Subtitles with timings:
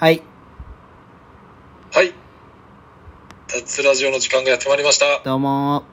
[0.00, 0.22] はい。
[1.92, 2.14] はい。
[3.48, 5.22] 脱ラジオの時間がやってまいりました。
[5.22, 5.84] どうも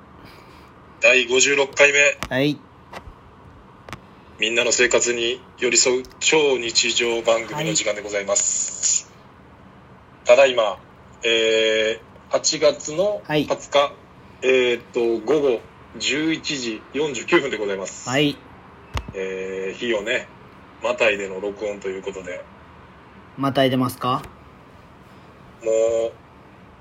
[1.02, 2.00] 第56回目。
[2.00, 2.34] ー。
[2.34, 2.58] はい。
[4.40, 9.12] みんなの生活に寄り添う超日常番組の時間でございます。
[10.24, 10.78] ただいま、
[11.26, 13.94] えー、8月のはい20日、
[14.42, 15.60] えーっと、午後
[15.98, 18.08] 11時49分でございます。
[18.08, 18.38] はい。
[19.14, 20.30] えー、日をね、
[20.82, 22.46] またいでの録音ということで、
[23.38, 24.22] またいでますか？
[25.64, 25.72] も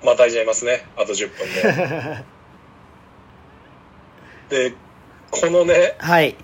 [0.02, 0.86] う、またいじゃいますね。
[0.96, 1.52] あと10分
[4.50, 4.70] で。
[4.70, 4.74] で、
[5.30, 6.36] このね、はい。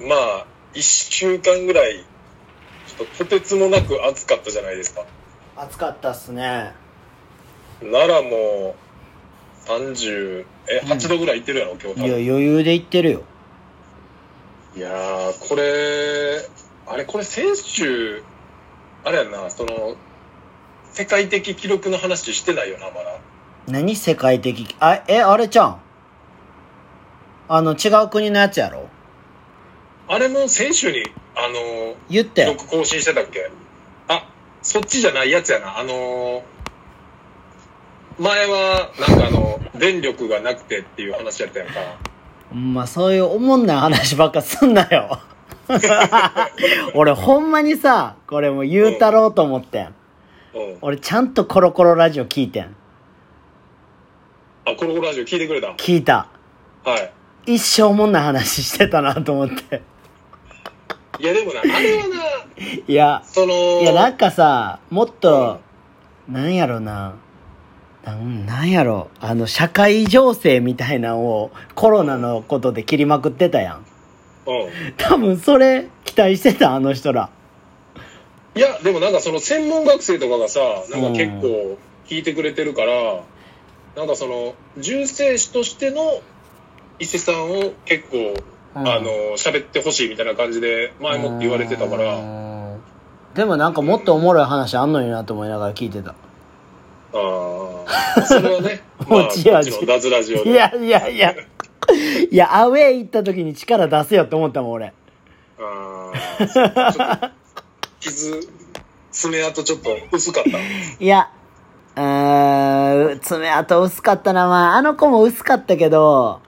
[0.00, 2.04] まあ、一週間ぐらい、
[2.86, 5.04] ちょっととてつもなく暑かったじゃないですか。
[5.56, 6.72] 暑かったっすね。
[7.80, 8.74] 奈良も
[9.66, 12.28] 30、え、うん8度ぐらいいってるやろ、今いや、日多分。
[12.34, 13.22] 余裕で言ってるよ。
[14.76, 16.40] いやー、これ、
[16.86, 18.22] あれ、これ先週、
[19.06, 19.94] あれやんな、その、
[20.90, 23.20] 世界的記録の話してないよな、まだ。
[23.68, 23.94] 何？
[23.94, 25.80] 世界的、あ、え、あれちゃん？
[27.48, 28.88] あの、違う国のやつやろ？
[30.08, 31.04] あれも先週に、
[31.36, 32.56] あのー、言ったよ。
[32.56, 33.48] 記録更新してたっけ？
[34.08, 34.28] あ、
[34.60, 35.78] そっちじゃないやつやな。
[35.78, 36.42] あのー、
[38.18, 41.74] 前は、なんかあの、電力がなくてっていう話やったやんか。
[42.52, 45.20] まあ、そういうおもんない話ばっかすんなよ。
[46.94, 49.94] 俺ほんまにさ、これもう言うたろうと思ってん。
[50.54, 50.78] うん。
[50.80, 52.74] 俺ちゃんとコロコロラジオ聞いてん。
[54.64, 56.28] あ、コロコロラジオ聞いてくれた聞いた。
[56.84, 57.12] はい。
[57.54, 59.82] 一生おもんない話してたなと思って。
[61.18, 62.16] いや、でもな、あれはな、
[62.86, 65.60] いや、その、いや、なんかさ、もっと、
[66.28, 67.14] なんやろな。
[68.04, 69.08] なんなんやろ。
[69.20, 73.86] あの、社会情勢みたいなのをコロナのことで切りまくってたやん。
[74.46, 74.94] うん。
[74.96, 77.30] 多分それ期待してた、あの人ら。
[78.54, 83.22] いや、でもなんかその専門学生とかがさ、なんか結構聞いてくれてるから、
[83.96, 86.20] なんかその、重生師としての
[86.98, 88.34] 伊勢さんを結構、
[88.76, 92.46] うんあの、喋ってほしいみたいな感じで前もって言われてたから、うん
[93.36, 96.12] でもなんかもっとおもろい話あんのになと思いながら聞いてた。
[96.12, 96.14] あ
[98.16, 100.50] あ、それはね、 持ち味の脱ラジオで。
[100.50, 101.34] いやいやいや。
[102.30, 104.92] いや、アウェイ行った時に力出せよって思ったもん、俺。
[105.58, 106.72] ああ、ちょっ
[107.20, 107.28] と、
[108.00, 108.48] 傷、
[109.10, 110.58] 爪痕ちょっと薄かった。
[111.02, 111.30] いや、
[111.96, 114.46] うーん、爪痕薄かったな。
[114.46, 116.40] まあ、あの子も薄かったけど、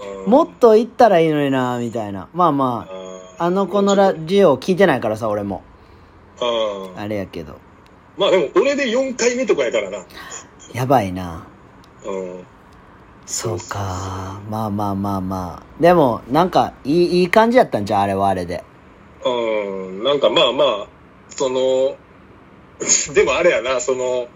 [0.00, 2.28] うんもっと行ったらいいのにな、みたいな。
[2.32, 5.62] まあまあ、ああの子のラジオ聞いてないからさ、俺も。
[6.40, 7.56] うんあれやけど。
[8.16, 9.98] まあでも俺で4回目とかやからな。
[10.72, 11.46] やばいな。
[12.04, 12.46] うん。
[13.28, 14.40] そうか。
[14.48, 15.82] まあまあまあまあ。
[15.82, 18.00] でも、なんか、いい、いい感じやったんじゃう？
[18.00, 18.64] あれはあれで。
[19.22, 20.02] うん。
[20.02, 20.86] なんかまあまあ、
[21.28, 21.96] その、
[23.14, 24.28] でもあれやな、その、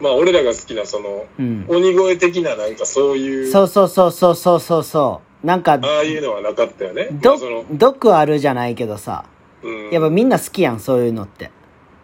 [0.00, 1.66] まあ俺らが好きなその、うん。
[1.68, 5.46] 鬼越的ななんかそういう、そうそうそうそうそうそうそう。
[5.46, 7.08] なんか、ああいうのはなかったよね。
[7.10, 9.26] まど毒あるじゃないけどさ。
[9.62, 9.90] うん。
[9.90, 11.50] やっぱみんな好きやん、そういうのって。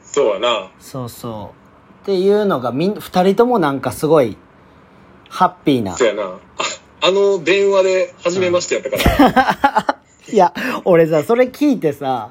[0.05, 0.71] そうやな。
[0.79, 1.55] そうそ
[2.03, 2.03] う。
[2.03, 4.37] っていうのがみん、二人ともなんかすごい、
[5.31, 6.05] ハッピーなそ。
[6.05, 6.25] うやな。
[6.25, 6.39] あ、
[7.01, 9.97] あの電話で初めましてやったから。
[10.31, 10.53] いや、
[10.85, 12.31] 俺さ、それ聞いてさ、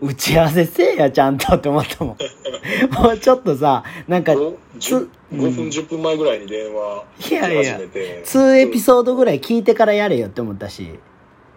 [0.00, 0.08] うん。
[0.08, 2.16] 打ち合わせせえや、ちゃんとって思ったもん。
[3.02, 8.22] もうちょっとさ、なんか、5, つ5分、10分前ぐらいに電話いやいや始めて。
[8.24, 10.98] 2エピソードぐらい聞いてからやれよって思ったし、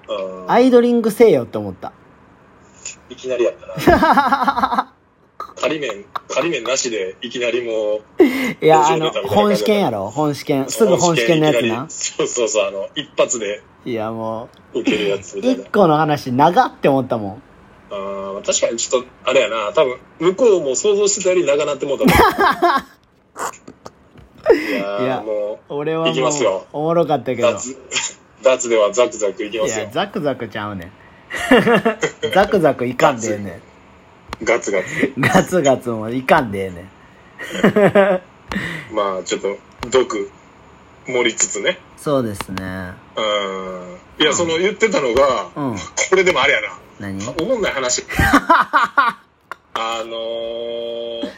[0.08, 1.94] うんアイドリングせえよって思った。
[3.10, 3.54] いきなりやっ
[3.86, 4.94] たな。
[5.62, 8.24] 仮面、仮面なしでいきなりもう、
[8.64, 10.10] いや、あの、50メーターみたいな感じ本試験やろ？
[10.10, 10.70] 本試験。
[10.70, 11.86] すぐ本試験のやつな。
[11.90, 15.70] そうそうそう、あの、一発でいや、も受けるやつう、みたいな一。
[15.70, 17.42] 個の話長って思ったもん。
[17.92, 22.14] あー確かにちょっと、あれやな、多分、向こうも想像してたより長なってもうたもん。
[22.14, 22.16] い
[24.74, 27.52] やーいやも俺はもいきますよう、おもろかったう、けど。
[27.52, 27.78] 脱、
[28.44, 29.92] 脱ではザクザクいきますよいや、。
[29.94, 30.92] ザクザクちゃうねん。
[32.34, 33.62] ザクザクいかんでええね
[34.44, 35.14] ガツガツ。
[35.20, 35.22] ん。
[35.22, 38.22] ガツガツもいかんでええねん。
[38.96, 39.58] まあ、ちょっと、
[39.90, 40.30] 毒、
[41.08, 41.80] 盛りつつね。
[41.98, 42.94] そうですね。
[43.16, 43.98] うん。
[44.20, 45.76] いや、その言ってたのが、うん
[46.10, 46.68] これでもあれやな。
[47.00, 47.28] 何？
[47.42, 48.04] おもんない話。
[49.74, 51.32] あのー、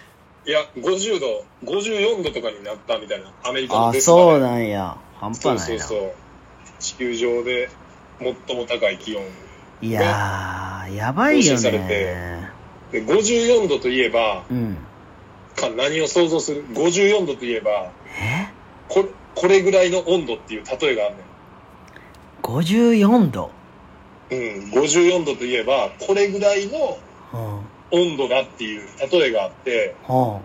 [0.45, 4.97] いや、50度、54度とかになったみたいな、アメリカのあ、デスバレそうなんや。
[5.19, 5.83] 半そう端ないな。
[5.83, 6.11] そうそう。
[6.79, 7.69] 地球上で
[8.19, 9.23] 最も高い気温。
[9.81, 12.42] いやー、やばいよ更新されね。
[12.93, 14.77] で、54度といえば、うん。
[15.55, 18.53] か何を想像する ?54 度といえば、え？
[18.87, 19.05] こ
[19.35, 21.17] これぐらいの温度っていう例えがあんね
[22.43, 23.47] ?54 度？
[23.47, 23.49] ん。
[24.31, 26.99] うん、54度といえば、これぐらいの
[27.33, 28.09] うん。
[28.11, 30.41] 温度だっていう例えがあって、は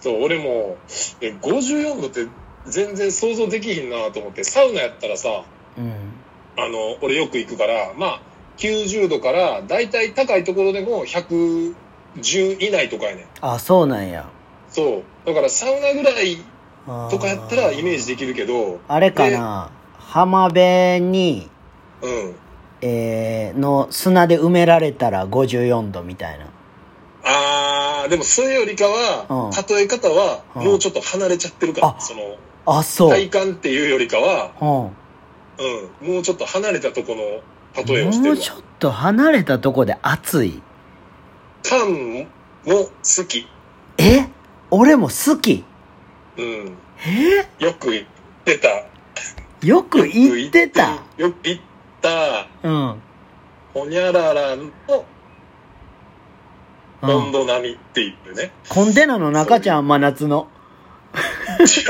[0.00, 0.76] そう、俺も、
[1.20, 2.26] え、54度って
[2.66, 5.44] 全然想像できひんなと思って、サウナやったらさ、あ。
[5.78, 5.92] うん。
[6.56, 8.20] あの、俺よく行くから、まあ、
[8.56, 11.74] 90度から、だいたい高いところでも110
[12.60, 13.26] 以内とかやねん。
[13.40, 14.28] あ、そうなんや。
[14.70, 15.26] そう。
[15.26, 16.38] だからサウナぐらい
[17.10, 21.48] とかやったらイメージできるけど、あれかな浜辺に、
[22.02, 22.34] うん。
[22.82, 26.46] えー、の砂で埋められたら54度みたいな。
[27.24, 32.36] あー、でもそれよりかは、うん例え方は、うんもうちょっと離れちゃってるから、あその、
[32.66, 33.10] あ、そう。
[33.10, 34.96] 体感っていうよりかは、うん。
[35.58, 37.40] うん、もうちょっと離れたとこの
[37.84, 40.62] 例えをしてもうちょっと離れたとこで暑い。
[41.62, 42.26] 缶も
[42.64, 42.90] 好
[43.26, 43.46] き。
[43.98, 44.28] え？
[44.70, 45.64] 俺も好き。
[46.36, 46.76] うん。
[47.06, 47.64] え？
[47.64, 48.06] よく言っ
[48.44, 48.68] てた。
[49.66, 51.02] よく言ってた。
[51.16, 51.60] よく言っ
[52.00, 53.00] た、うん。
[53.74, 54.64] ほにゃららの
[57.02, 57.10] うん。
[57.10, 58.52] 温度並みっていうね。
[58.68, 60.48] コンテナの中ちゃん、真夏の。
[61.14, 61.86] 違う違う違う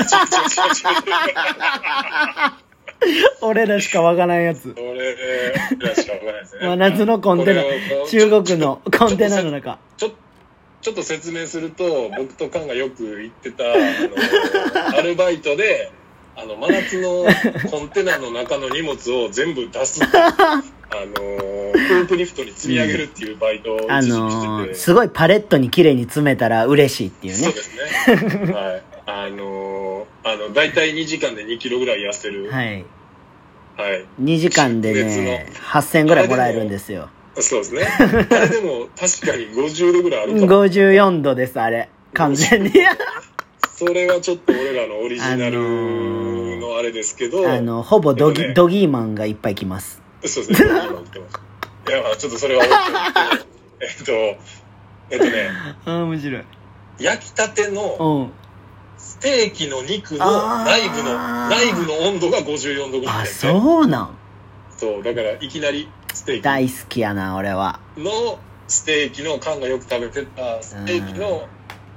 [2.53, 2.66] 違
[3.43, 4.71] 俺らしかわからんやつ。
[4.71, 4.75] う。
[4.79, 5.15] 俺
[5.79, 6.67] らしかわからないですね。
[6.67, 7.63] 真夏のコンテナ
[8.09, 9.79] 中国のコンテナの中。
[9.97, 10.11] ちょ
[10.81, 13.77] ちょっと説明すると、僕とカンがよく行ってた、あ
[14.93, 15.91] の、 アルバイトで、
[16.37, 17.27] あの、真夏の
[17.71, 20.01] コンテナの中の荷物を全部出す。
[20.05, 20.63] あ
[21.05, 24.75] の、フープリフトに積み上げるっていうバイトをあ一時期のー。
[24.75, 27.39] すごいパレットに綺麗に詰めたら嬉しいっていうね。
[27.39, 27.75] そうです
[28.47, 28.53] ね。
[28.53, 28.96] はい。
[29.07, 32.51] あのー、あの、大体2時間で2キロぐらい痩せる。
[32.51, 32.85] はい。
[33.77, 34.07] はい。
[34.21, 37.09] 2時間でね、8000ぐらいもらえるんですよ。
[37.39, 37.87] そうですね。
[37.87, 38.05] あ
[38.41, 40.47] れでも、確かに50度ぐらいあるかも。
[40.47, 41.89] 54度です、あれ。
[42.15, 42.73] 完全に。
[43.77, 50.01] それはちょっと俺らのオリジナルーのあれですけど、あの、ほぼドギ、えっとねドギーマンがいっぱい来ます。
[50.25, 50.71] そうですね。
[50.71, 51.33] 今言ってまし
[51.85, 52.65] たいや、まあちょっとそれは
[53.81, 54.13] えっと、
[55.11, 55.51] えっとね、
[55.85, 56.45] ああ、面白い。
[56.99, 58.46] 焼きたてのうん。
[58.99, 64.19] ステーキの肉の内部の、内部の温度が54度ぐらいあ、で、そうなん。
[64.77, 67.81] そう、だからいきなりステーキ大好きやな、俺は。
[67.97, 68.39] の
[68.69, 71.49] ステーキの缶がよく食べてたステーキの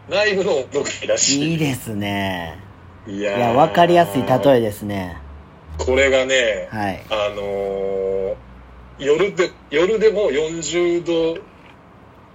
[0.09, 1.51] 内部の温度らしい。
[1.51, 2.59] いいですね。
[3.07, 5.17] いやーいや、わかりやすい例えですね。
[5.77, 7.05] これがね、はい。
[7.09, 8.35] あのー
[8.99, 11.39] 夜で、夜でも40度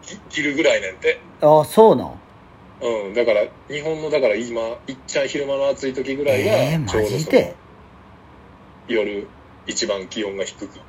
[0.03, 1.21] き切るぐらいねんて。
[1.43, 2.21] あ、そうなん。
[2.81, 3.15] うん。
[3.15, 7.55] だから、日本の、だから今、いっちゃん昼間の暑い時ぐらいえー、が、ちょうマどそのジで
[8.89, 9.29] 夜、
[9.67, 10.81] 一番気温が低く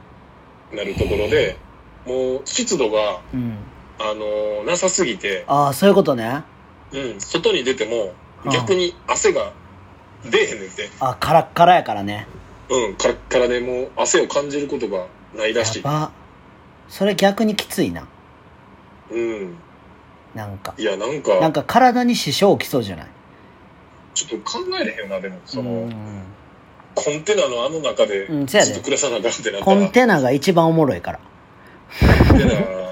[0.73, 1.57] なるところで、
[2.05, 3.57] もう湿度が、うん。
[3.97, 6.43] あのーなさすぎて、ああ、そういうことね。
[6.91, 9.53] うん、外に出てもうん、逆に汗が
[10.29, 10.89] 出えへんねんて。
[10.99, 12.27] あ、カラッカラやからね。
[12.69, 15.79] うん、カラッカラでもう汗を感じることがないらしい。
[15.79, 16.11] やば。
[16.89, 18.07] それ逆にきついな。
[19.11, 19.55] うん。
[20.35, 20.73] なんか。
[20.77, 23.07] いや、なんか、なんか体に支障起きそうじゃない？
[24.13, 25.93] ちょっと考えれへんよな、でも、その、うん。
[26.93, 31.19] コンテナのあの中でずっと暮らさなあかんってなったら、コンテナが一番おもろいから。
[32.29, 32.51] コンテナ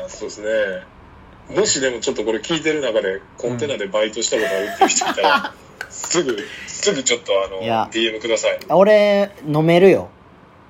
[0.10, 1.58] そうですね。
[1.58, 5.54] もしでもちょっとこれ聞いてる中でコンテナでバイトしたことあるっていう人いたら、
[5.90, 6.38] すぐ
[6.68, 7.62] すぐちょっとあの
[7.92, 8.60] DM ください。
[8.70, 10.10] 俺、飲めるよ。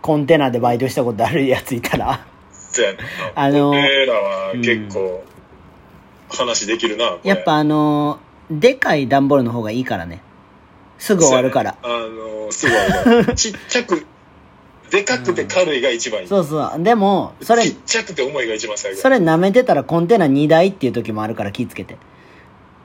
[0.01, 2.11] コンテナでバイトしたことあるやついたら。
[2.11, 2.25] あ
[3.35, 5.23] あの俺らは結構
[6.35, 10.21] 話できるな、やっぱあのーでかい段ボールの方がいいからね。
[10.97, 11.77] すぐ終わるから。
[11.81, 14.05] そうやねあのすぐ終わるから ちっちゃく
[14.93, 16.83] でかくて軽いが一番いい、そうそう。
[16.83, 21.97] でも、それちっ、ちゃくて重いが一番最後それ舐めてたらコンテナ2台っていう時もあるから気ぃつけて。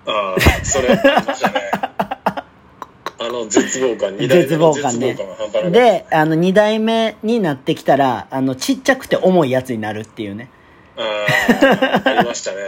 [0.07, 1.71] ああ、それ、ありましたね。
[3.21, 5.71] あの、絶望感、二代目絶の望感ね絶望感が半端なかった。
[5.71, 10.49] で、あの、2台目になってきたら、あの、ちっちゃくて重いやつになるっていうね。
[10.97, 12.59] ああ、ありましたね。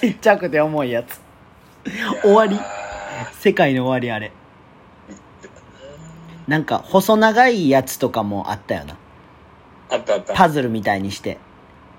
[0.00, 1.20] ちっちゃくて重いやつ。
[2.22, 2.58] 終わり
[3.40, 4.32] 世界の終わりあれ。
[6.48, 8.96] なんか、細長いやつとかもあったよな。
[9.90, 10.34] あったあった。
[10.34, 11.38] パズルみたいにして。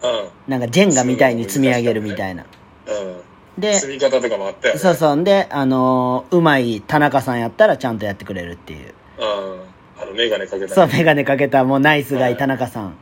[0.01, 0.29] うん。
[0.48, 2.43] なんか、ジェンガみたいに積み上げるみたいな。
[2.88, 3.62] うん。
[3.62, 4.79] で、積み方とかもあったよね。
[4.79, 5.15] そうそう。
[5.15, 8.93] んで、あのーうまい田中さんやったらちゃんとやってくれるっていう。
[9.20, 10.01] うん。
[10.01, 10.74] あの、メガネかけた。
[10.74, 12.84] そう、メガネかけたもうナイスガイ田中さん。
[12.86, 12.96] はい。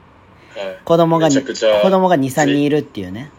[0.83, 3.31] 子供がに、めちゃくちゃ子供が2、3人いるっていうね。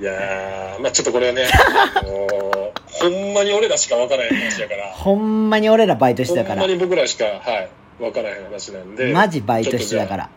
[0.00, 6.74] いやー、まあちょっとこれはね、あのーほんまに俺らしか分からへん話やから、ほんまに俺らバイトしてたからほんま。
[6.74, 10.24] に僕らしか、はい、分からへん話なんで、マジバイトしてたから。
[10.24, 10.30] あ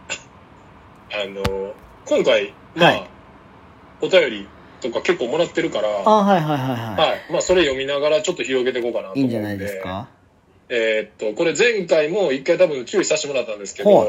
[1.28, 1.74] の、
[2.06, 3.08] 今回、まあ、はい
[4.02, 4.48] お便り
[4.82, 7.32] とか結構もらってるから、あ、はいはいはいははい。
[7.32, 9.22] まあ、それ読みながらちょっと広げていこうかなとい。
[9.22, 9.36] いんで。
[9.36, 10.10] いんじゃないですか？
[10.70, 14.06] えーっと、これ前回も一回多分注意させてもらったんですけどは、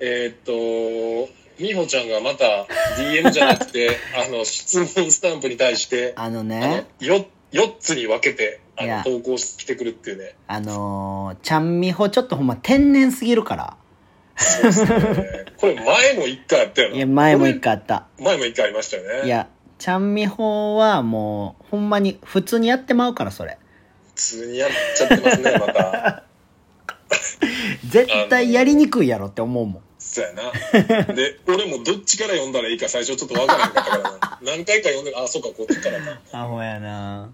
[0.00, 2.66] えーっと、美穂ちゃんがまた
[2.98, 10.34] DM じゃなくて、 あの、質問スタンプに対して、あのあのね、よ、4つに分けて、あの、投稿してくるっていうね。
[10.48, 13.76] あのー、ちゃんみほちょっとほんま天然すぎるから。
[14.36, 15.44] そうですね。
[15.56, 15.84] これ前
[16.14, 16.96] も1回あったよな。
[16.96, 18.06] いや、前も一回あった。
[18.18, 19.26] 前も1回ありましたよね。
[19.26, 19.28] い。
[19.28, 23.58] や、ちゃんみほはもう、ほんまに普通にやってまうから、それ。
[24.08, 26.24] 普通にやっちゃってますね、また。
[27.88, 29.82] 絶対やりにくいやろって思うもん。
[30.14, 31.12] そうやな。
[31.12, 34.38] で、俺もどっちから読んだらいいか最初ちょっとわからへんかったからな。
[34.42, 36.20] 何回か読んで、あ、そうか、こっちからか。
[36.32, 37.32] アホやな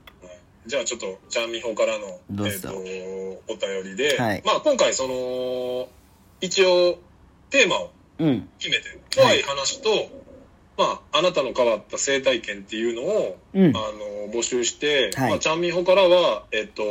[0.67, 5.89] じゃあちょっと、ちゃんみほからの、えっ、どうぞと、お便りで、はいまあ今回その、
[6.41, 6.99] 一応、
[7.51, 8.49] テーマをうん。
[8.59, 9.91] 決めて、怖い話と、
[10.79, 13.77] まあ、あなたの変わった生態圏っていうのを、うん。
[13.77, 16.83] あはの、募集して、はいまあ、ちゃんみほからは、えっ、と、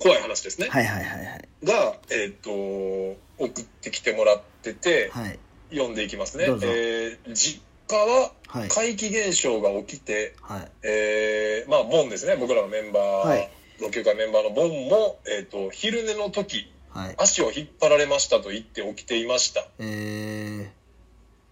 [0.00, 0.66] 怖い話ですね。
[0.66, 1.47] いはいはいはい。
[1.64, 5.38] が、えっ、と、送ってきてもらってて、はい。
[5.70, 6.44] 読んでいきますね。
[6.44, 8.68] えー実家ははい。
[8.68, 10.68] 怪奇現象が起きて、はい。
[10.82, 12.36] えーまあ、ボンですね。
[12.36, 13.50] 僕らのメンバー、はい
[13.80, 17.14] 老朽化メンバーのボンも、えっ、と、昼寝の時、はい。
[17.16, 19.64] 足を引っ張られましたと言って起きていました。
[19.78, 20.68] え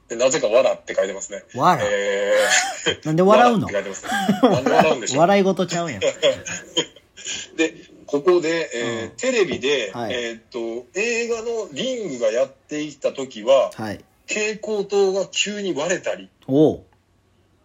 [0.09, 1.45] でなぜか笑って書いてますね。
[1.53, 1.83] ー、わら。
[1.85, 3.67] えー、なんで笑うの？
[3.67, 3.73] ね。
[3.73, 5.21] なんで笑うんでしょう。
[5.21, 6.01] 笑い事ちゃうやん。
[7.57, 7.75] で、
[8.07, 14.05] ここで、えーうんテレビで、はいえーっと、映画のリングがやっていた時は、はい。
[14.29, 16.29] 蛍光灯が急に割れたり。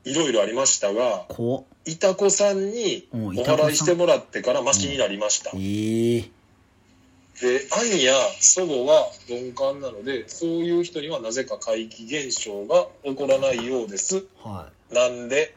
[0.03, 5.51] いろいろありましたが、こいたこさんにお払いしてもらってからマシになりました。
[5.51, 5.60] う。
[5.60, 6.31] ええ
[7.41, 14.25] で、兄や祖母は鈍感なので、そういう人にはなぜか怪奇現象が起こらないようです。
[14.38, 15.55] はなんで、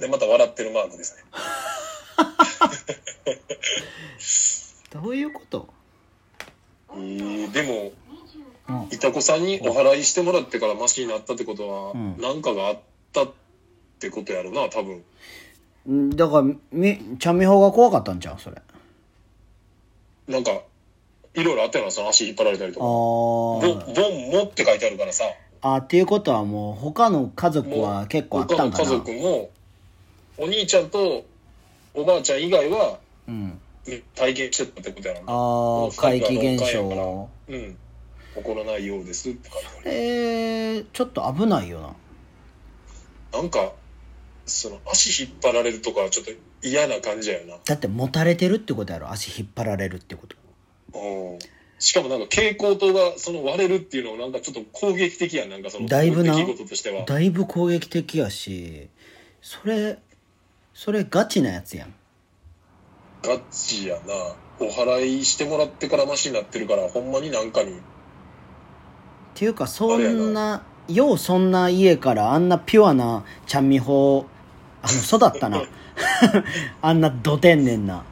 [0.00, 1.22] で、また笑ってるマークですね。
[2.22, 2.26] い。
[4.90, 5.68] どういうこと？
[6.94, 7.92] えーでも、
[8.68, 8.88] うん。
[8.94, 12.78] いたこさんにお払いしてもらってからマシになったってことは、うんなんかがあっ
[13.12, 13.32] たっ
[13.98, 15.02] てことやろな、多分。
[15.88, 18.56] んだから、み、ちゃんみほが怖かったんじゃん、それ。
[18.56, 18.60] あ
[20.30, 20.50] なんか、
[21.34, 22.84] いろいろあったよな、その足引っ張られたりとか。
[22.84, 23.94] ボン、ー。
[23.94, 25.24] ボンもって書いてあるからさ。
[25.62, 28.84] あっていうことはもう、他の家族は結構あったんかな？
[28.84, 29.50] 他の家族も、
[30.38, 31.24] お兄ちゃんと
[31.94, 33.60] おばあちゃん以外はうん。
[34.14, 35.32] 体験してたってことやろな。
[35.32, 37.28] ああ、怪奇現象。
[37.48, 37.76] うん。
[38.34, 39.80] 起こらないようですって書いてある。
[39.86, 41.80] えー、ちょっと危ないよ
[43.32, 43.40] な。
[43.40, 43.72] なんか、
[44.46, 46.32] その足引っ張られるとかはちょっと
[46.62, 47.56] 嫌な感じやよな。
[47.64, 50.36] だって持たれてるってことやろ足引っ張られるってこと
[50.94, 51.38] うん
[51.78, 58.88] しかもなんか蛍光灯がその割れるっていうのもなんかちょっと攻撃的やんなんかそのだいぶな出来事としてはだいぶ攻撃的やし
[59.40, 59.98] それ
[60.84, 61.94] それガチなやつやん。
[63.22, 64.02] ガチやな。
[64.58, 67.70] お払いしてもらってからマシになってるからほんまになんかに。
[67.70, 67.74] っ
[69.32, 74.26] ていうかそんなようそんな家からあんなピュアなちゃんみほ
[74.82, 74.98] あの
[75.28, 75.62] 育ったな。
[76.82, 78.04] あんなど天然な。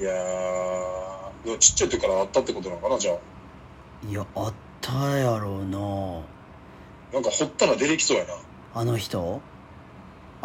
[0.00, 3.16] いやーちっちゃい時からあったってことなのかなじゃあ。
[4.08, 5.78] いやあったやろうな。
[7.12, 8.30] なんか掘ったら出てきそうやな。
[8.72, 9.42] あの人？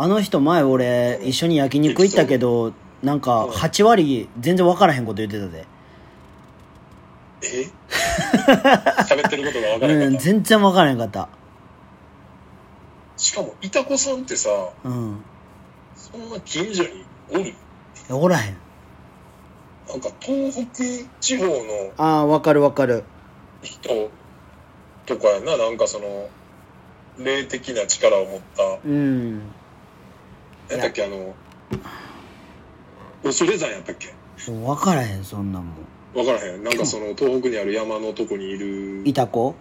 [0.02, 5.68] あの人前俺一緒に焼肉行ったけどなんか8割全然分からへんこと言ってたで。
[7.44, 7.70] え？
[9.06, 11.30] 喋ってることが分からへうんんかった、全然分からへんかった。
[13.16, 14.50] しかもいたこさんってさ
[14.84, 15.24] うん。
[15.96, 17.54] そんな近所におる？
[18.10, 18.58] おらへん。
[19.88, 20.84] なんか東北
[21.20, 21.52] 地方の
[21.98, 23.04] ああ分かる分かる。
[23.62, 24.10] 人
[25.06, 25.58] とかやな。
[25.58, 26.28] なんかその
[27.20, 29.42] 霊的な力を持ったうん
[30.72, 31.36] 何だっけあの
[33.24, 34.14] 恐山やったっけ？
[34.52, 35.76] 分からへんそんなんもん。
[36.14, 36.64] 分からへん。
[36.64, 39.56] なんかその東北にある山のとこにいるいた子？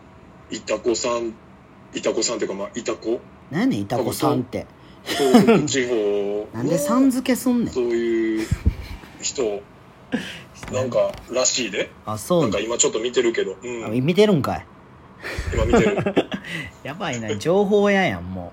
[0.51, 1.35] いたこさん
[1.95, 3.61] いたこさんっていうかまあいたこ何？
[3.61, 4.67] やねんいた子さんって。
[5.05, 7.73] 東北地方なんでさん付けすんねん。
[7.73, 8.47] そういう
[9.23, 9.63] 人
[10.73, 11.91] なんからしいで。
[12.07, 14.67] あそうなんか今ちょっと見てるけど、うん、あ見てるんかい。
[15.55, 15.97] 今見てる。
[16.85, 18.53] やばいな情報屋やんも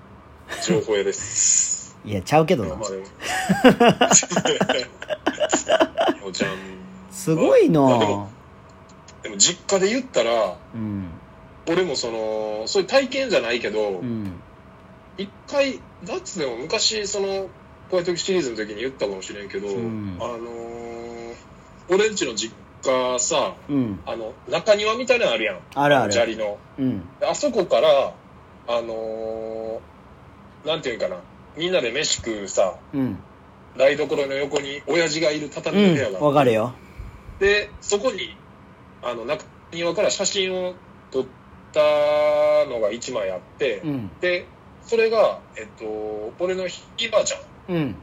[0.66, 1.76] 情報屋です。
[1.76, 1.77] う
[2.08, 2.64] いやちゃうけど。
[2.64, 3.04] なまあでも。
[3.04, 6.52] ひょちゃん
[7.12, 7.82] すごいな。
[7.82, 8.30] まあでも
[9.24, 11.10] でも実家で言ったらうん。
[11.68, 14.32] 俺もそのそういう体験じゃないけどうん。
[15.18, 17.50] 一、回ダッツでも昔その
[17.90, 20.18] ホワイトシリーズの時に言ったかもしれんけど、うん。
[20.22, 21.36] あのー
[21.90, 22.54] 俺んちの実
[22.86, 24.00] 家さうん。
[24.06, 25.60] あの中庭みたいなのあるやん。
[25.76, 26.14] あるある。
[26.14, 26.58] 砂利の。
[26.80, 27.02] うん。
[27.20, 28.14] であそこから
[28.70, 31.18] あのーなんていうんかな
[31.58, 33.18] みんなで飯食うさうん。
[33.78, 36.74] 台所の横に親父がいるう畳の部屋があって、んわかるよ。
[37.40, 38.36] でそこに
[39.04, 40.74] あの中庭から写真を
[41.12, 41.26] 撮っ
[41.74, 41.80] た
[42.70, 44.10] のが1枚あって、うん。
[44.20, 44.48] で
[44.82, 47.38] それが、えっと、俺のひいばあちゃ
[47.70, 47.78] うん。
[47.78, 47.96] ん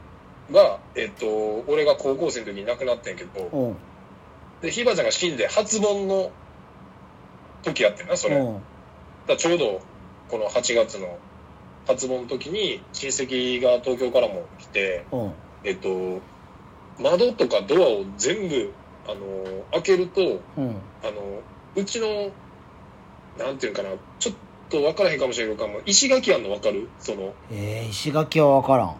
[0.51, 1.25] が、えっと、
[1.67, 3.75] 俺が高校生の時に亡くなってんけど
[4.61, 6.31] でひいばあちゃんが死んで初盆の
[7.63, 8.37] 時やってんなそれ。
[9.27, 9.81] だちょうど
[10.29, 11.17] この8月の
[11.87, 15.31] 初盆の時に親戚が東京からも来ておう
[15.63, 16.21] えっと
[17.01, 18.71] 窓とかドアを全部
[19.07, 20.75] あの開けるとうん。
[21.03, 21.41] あの
[21.75, 22.31] うちの
[23.37, 24.35] なんていうんかなちょっ
[24.69, 26.87] と分からへんかもしれんけど石垣あんの分かる？
[26.99, 28.95] そのえー、石垣は分からん。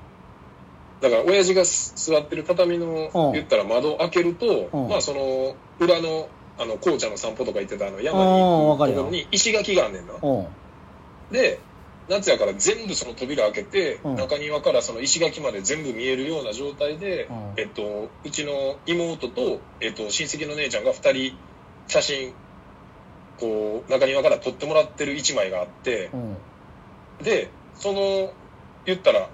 [1.02, 3.32] だから親父がす座ってる畳のうん。
[3.32, 4.90] 言ったら窓を開けるとうん。
[4.90, 6.28] まあその裏の
[6.58, 10.14] あの紅茶の散歩とか行ってたあの山うんに行くところに石垣があんねんな。
[11.32, 11.60] で
[12.08, 14.16] 夏やから全部その扉開けて、うん。
[14.16, 17.54] 中庭からその石垣まで全部見えるような状態で、うん。
[17.58, 21.38] えっと、うちの妹と、えっと、親戚の姉ちゃんが2人
[21.88, 22.34] 写真
[23.40, 26.38] こう中庭から撮ってもらってる1枚があってうん。
[27.24, 28.32] でその
[28.86, 29.30] 言ったら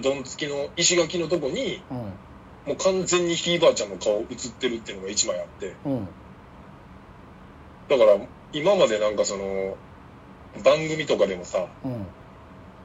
[0.00, 1.96] どんつきの石垣のとこにうん。
[2.64, 5.74] もう完全にひいばあちゃんの顔写ってるっていうのが1枚あって。
[5.84, 6.06] うん。
[7.88, 8.20] だから
[8.52, 9.76] 今までなんかその
[10.64, 12.06] 番組とかでもさうん。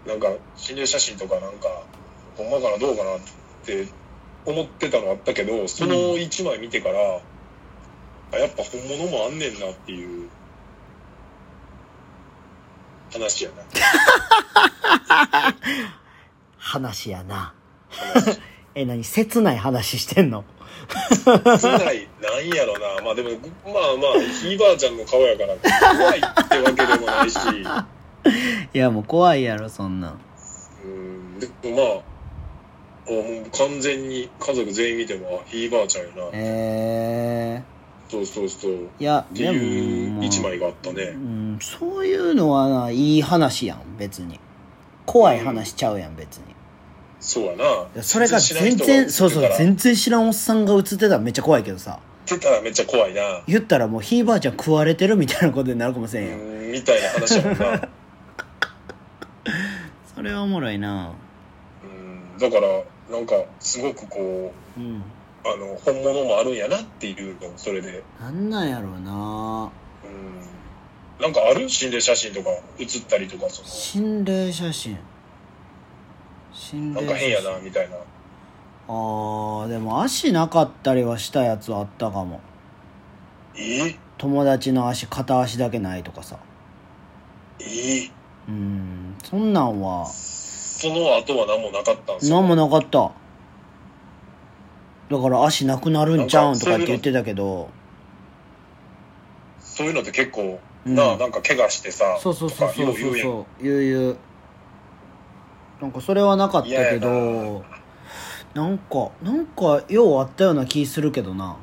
[0.06, 1.84] なんか心霊写真とかなんか
[2.38, 3.20] ほんまかなどうかなっ
[3.66, 3.88] て
[4.46, 7.00] 思ってたのあったけどその1枚見てから、
[8.32, 10.30] あやっぱ本物もあんねんなっていう
[13.12, 13.64] 話やな。
[16.58, 17.54] 話やな。
[17.90, 18.40] 話
[18.76, 19.04] え何？
[19.04, 20.46] 切ない話してんの？
[21.10, 23.02] つないなんやろな。
[23.04, 23.30] まあでも
[23.66, 25.56] まあまあひいばあちゃんの顔やから
[25.98, 27.38] 怖いってわけでもないし。
[28.74, 30.20] いやもう怖いやろそんなん。
[30.84, 31.40] うん。
[31.40, 31.86] でもまあ
[33.08, 36.30] あもう完全に家族全員見てもあひいばあちゃんやな。
[36.34, 37.64] え
[38.10, 38.72] そうそうそう。
[38.72, 41.04] ー、いやっていうまあ一枚があったね。
[41.04, 44.40] うん、そういうのはないい話やん別に。
[45.08, 46.44] 怖い話ちゃうやん別に
[47.20, 48.04] そうやな。
[48.04, 52.00] それが全然そうそう全然知らんおっさんが映ってたらめっちゃ怖いけどさ。
[52.26, 53.42] ってたらめっちゃ怖いな。
[53.48, 57.90] 言ったらもうひいばあちゃん食われてるみたいなことになるかもしれんよ、うんみたいな話やもんな。
[60.16, 61.14] それはおもろいな。
[61.84, 65.04] うんだからなんかすごくこううん。
[65.46, 68.04] あの本物もあるんやなっていうのそれで。
[68.20, 69.72] なんなんやろうな。
[70.04, 71.24] うん。
[71.24, 71.70] なんかある？
[71.70, 74.98] 心霊写真とか写ったりとかそ心霊写真
[76.58, 77.96] 心の霊なんか変やなみたいな。
[78.90, 82.42] あーでも足なかったりはしたやつあったかも。
[83.56, 83.96] え？
[84.18, 86.40] 友達の足片足だけないとかさ。
[87.60, 88.10] え？
[88.48, 90.06] うんそんなんは。
[90.08, 93.12] その後は何もなかったんですよ何もなかった。
[95.10, 97.70] だから足なくなるんちゃうんとかって言ってたけど。
[99.60, 100.96] そういうのって結構うん。
[100.96, 104.18] なあなんか怪我してさそうそうそうそうとかようそうそう言う言う
[105.82, 107.64] なんかそれはなかったけど
[108.54, 111.58] なんかなんかようあったような気するけどな。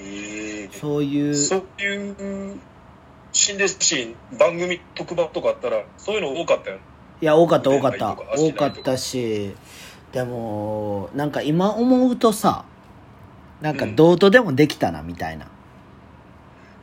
[0.00, 1.34] ええそういう。
[1.34, 2.58] そういう
[3.32, 6.78] 心霊写真番組特番とかあったらそういうの多かったよ
[7.20, 8.16] いや多かった多かった。
[8.36, 9.54] 多かったし
[10.10, 12.64] でもなんか今思うとさ
[13.60, 15.46] なんかどうとでもできたなみたいな。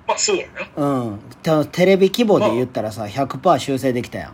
[0.08, 0.86] まあそうやな。
[0.86, 1.20] うん。
[1.44, 4.34] たテレビ規模で言ったらさ100%修正できたやん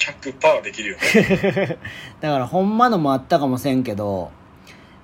[0.00, 1.78] 100%できるよね。
[2.20, 4.30] だからほんまのもあったかもせんけど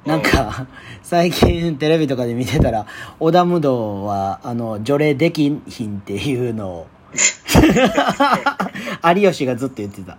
[0.06, 0.66] なんか
[1.02, 2.86] 最近テレビとかで見てたら
[3.20, 6.86] 織田無道はあの除霊できひんっていうのを
[9.14, 10.12] 有吉がずっと言ってた。
[10.12, 10.16] あ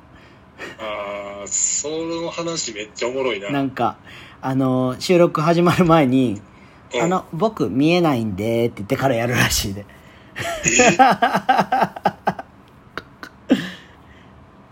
[1.44, 3.50] あその話めっちゃおもろいな。
[3.50, 3.98] なんか
[4.42, 6.42] あの収録始まる前に
[6.94, 7.02] 「うん。
[7.02, 9.86] あの僕見えないんで」って言ってからやるらしいで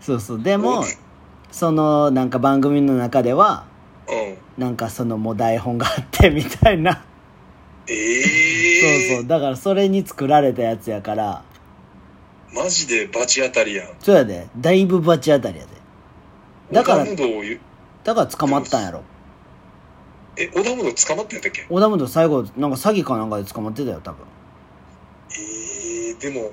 [0.06, 0.42] そうそう。
[0.42, 0.84] でも
[1.50, 3.64] そのなんか番組の中では
[4.08, 4.12] う
[4.60, 4.62] ん。
[4.62, 7.04] なんかそのもう台本があってみたいな。
[7.88, 9.26] ええ そうそう。
[9.26, 11.42] だからそれに作られたやつやから。
[12.54, 13.88] マジで罰当たりやん。
[14.00, 14.46] そうやで。
[14.56, 15.70] だいぶ罰当たりやで。
[16.72, 19.02] だからだから捕まったんやろ。
[20.36, 21.66] え織田無道捕まってんだっけ？
[21.68, 24.18] 織田無道最後なんか詐欺かなんかで捕まってたよ多分。
[25.30, 26.50] ええでも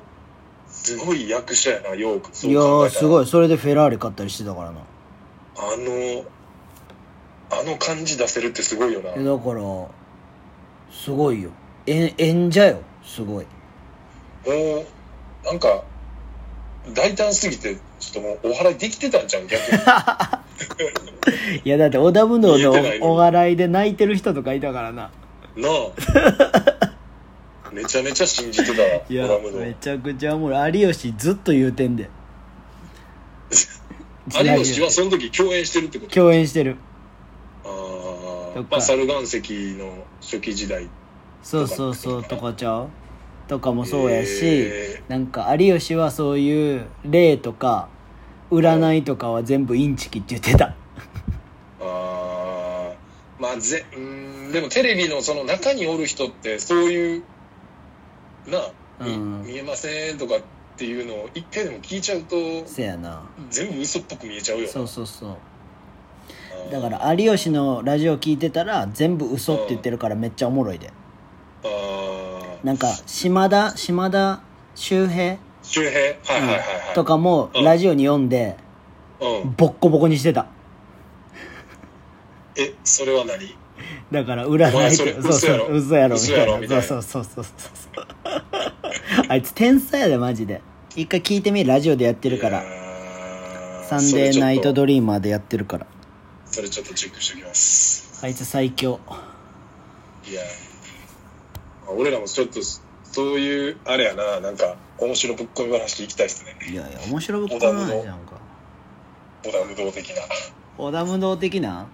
[0.84, 3.26] すごい役者やなよくそいやーすいごい。
[3.26, 4.80] それでフェラーリ買ったりしてたからな。
[5.56, 6.26] あの
[7.52, 9.12] あの感じ出せるってすごいよな。
[9.16, 9.62] えだから
[10.92, 11.52] すごいよ。
[11.86, 13.46] え演者よすごい。
[14.46, 14.86] もう
[15.46, 15.84] なんか
[16.94, 19.78] 大胆すぎてちょっともうお払いできてたんじゃん逆に。
[21.64, 25.12] いやだって織田無道のお笑いで泣いてる人とかいたからな。
[25.56, 26.90] なあ
[27.74, 30.80] めちゃめちゃ信じてたわいやドラムめのちゃくちゃおもろい。
[30.82, 32.10] 有吉ずっと言うてんで。
[34.44, 36.12] 有吉はその時共演してるってこと？
[36.14, 36.78] 共演してる。
[37.64, 38.60] あとか。
[38.60, 39.40] ーまあ猿岩石
[39.74, 40.88] の初期時代
[41.42, 42.90] そうそうそうとかちゃう？
[43.48, 47.90] とかもそうやし、えなんか有吉はそういう霊とか
[48.50, 50.74] 占いとかは全部インチキって言ってた。
[51.82, 52.94] あー。
[53.42, 54.00] まあぜうー
[54.50, 57.24] んでもテレビのその中におる人ってそういう
[58.48, 58.60] な
[59.00, 59.44] うん。
[59.44, 60.40] 見えませんとかっ
[60.78, 63.24] ていうのを一回でも聞いちゃうとせやな。
[63.50, 64.70] 全部嘘っぽく見えちゃうよな。
[64.72, 65.38] そうそうそう。
[66.72, 70.92] だから有吉のラジオ聞いてたら全部嘘って言ってるからめっちゃおもろいで。
[72.64, 74.42] なんか島田島田
[74.76, 75.92] 周平、周平？
[75.92, 77.64] はいはいはいはい、とかもうん。
[77.64, 78.56] ラジオに読んで
[79.20, 79.54] うん。
[79.56, 80.48] ボッコボコにしてた。
[82.56, 83.56] えそれは何？
[84.12, 86.16] だから占いとそうそう嘘やろ。
[86.16, 86.82] みたいな。
[86.82, 88.06] そうそうそうそうそう。
[89.28, 90.62] あいつ天才やでマジで。
[90.96, 92.64] 一回聞いてみラジオでやってるから。
[93.90, 95.88] サンデーナイトドリリーマーでやってるから。
[96.46, 98.24] それちょっとチェックしておきます。
[98.24, 99.00] あいつ最強。
[100.30, 101.92] いやー。
[101.92, 104.40] 俺らもちょっとそういうあれやな。
[104.40, 106.56] なんか面白ぶっ込み話行きたいっすね。
[106.72, 108.34] いやいや面白ぶっこないじゃんか
[109.44, 110.16] 織田無道的な。
[110.78, 111.88] 織田無道的な？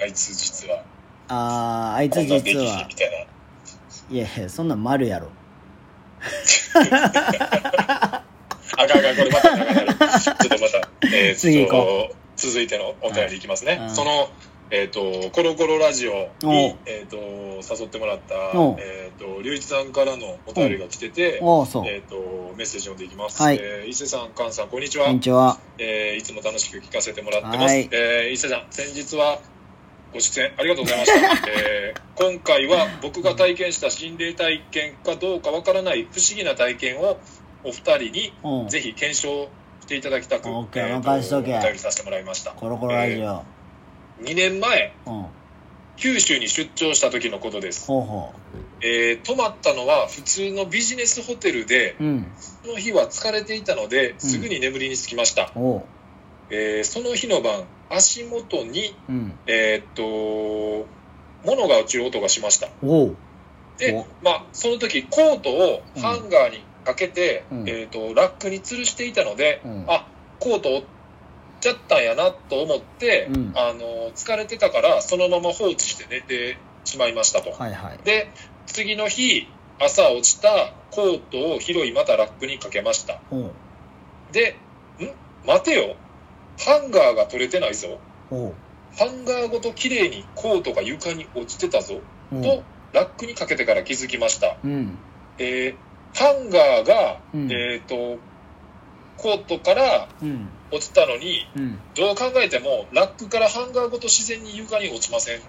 [0.00, 0.82] あいつ実は。
[1.28, 2.86] あーあいつ実は。
[2.88, 3.26] みたい
[4.10, 4.16] な。
[4.16, 5.28] いやいやそんなん丸やろ。
[6.76, 6.80] あ
[8.86, 13.90] かんあかんこれまた長なるちょっとまた、えー次行こ続いてのお便りいきますね、うん。
[13.90, 14.28] その
[14.70, 18.34] えっ、とコロコロラジオおにう、えー、と誘ってもらった
[18.78, 21.44] えっ、と龍一さんからのお便りが来てて、えっ、と
[22.56, 23.58] メッセージ読んでいきます、はい。
[23.60, 25.06] えー伊勢さん菅さんこんにちは。
[25.06, 25.58] こんにちは。
[25.78, 27.72] えーいつも楽しく聞かせてもらってます。
[27.72, 27.88] はい。
[27.92, 29.38] えー伊勢さん、先日は
[30.12, 31.48] ご出演ありがとうございました。
[31.50, 37.18] えー今回は僕が体験した心霊体験かどうかわからない不思議な体験を
[37.62, 39.50] お二人にうんぜひ検証
[39.82, 42.52] していただきたく、オッケーえーと任しとけお便りさせてもらいました。
[42.52, 43.44] コロコロラジオ、
[44.22, 45.26] 2年前、うん
[45.98, 47.86] 九州に出張した時のことです。
[47.86, 48.32] ほうほ
[48.82, 52.32] えー泊まったのは普通のビジネスホテルで、ううん
[52.64, 55.50] その日は疲れていたので、すぐに眠りにつきました。
[56.50, 59.32] えーその日の晩、足元にうん。
[59.46, 60.88] えーっと、
[61.44, 62.68] 物が落ちる音がしました。
[63.78, 67.68] でお、まあ、その時コートをハンガーにかけて、うん。
[67.68, 69.84] えーっと、ラックに吊るしていたので、うん。
[69.88, 70.84] あ、コート折っ
[71.60, 73.52] ちゃったんやなと思って、うん。
[73.54, 77.50] あの、疲れてたから、そのまま放置して寝てしまいましたと。
[77.50, 77.98] はいはい。
[78.04, 78.32] で、
[78.66, 79.46] 次の日、
[79.78, 83.20] 朝落ちたコートを拾いまたラックにかけました。
[84.32, 84.56] で、
[84.98, 85.46] ん？
[85.46, 85.96] 待てよ。
[86.58, 87.98] ハンガーが取れてないぞ。
[88.98, 92.00] ハンガーごと綺麗にコートが床に落ちてたぞ。
[92.30, 94.56] と、ラックにかけてから気づきました。
[94.64, 94.98] うん
[95.38, 98.18] えーハンガーが、うんえっ、と、
[99.18, 105.40] コートからうん落ちたのに、うんどう考えても、ラックからハンガーごと自然に床に落ちません。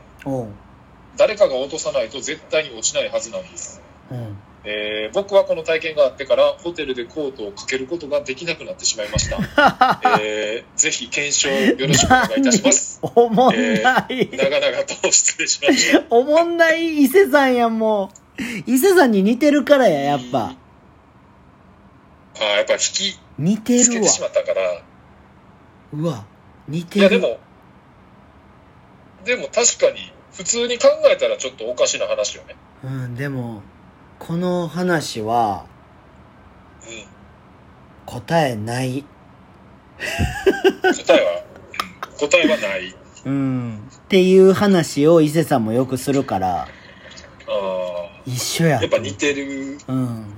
[1.16, 3.82] 誰かが落とさないと絶対に落ちないはずなんです。
[4.12, 4.38] うん
[4.70, 9.40] えー僕はこの体験があってから、ホテルでコートをかけることができなくなってしまいました。
[10.22, 13.00] えーぜひ検証よろしくお願いいたします。
[13.16, 16.04] おもんない、長々と失礼しました。
[16.10, 20.56] おもんない伊勢さんやんもう伊勢さんに似てるからややっぱ
[22.40, 24.82] あーやっぱ引き似てるわつけてしまったから、
[25.94, 26.26] うわ
[26.68, 27.40] 似てるいやでも、
[29.24, 32.56] でも確かに、普通に考えたらちょっとおかしな話よね。
[32.84, 33.62] うんでも
[34.20, 35.66] この話は
[36.84, 36.90] うん。
[38.06, 39.04] 答えない
[41.06, 41.48] 答えは、うん
[42.20, 42.96] 答えはない。
[43.26, 46.68] うんっていう話を伊勢さんもよくするからあ
[48.26, 48.82] 一緒やあ。
[48.82, 49.78] やっぱ似てる。
[49.88, 50.34] うん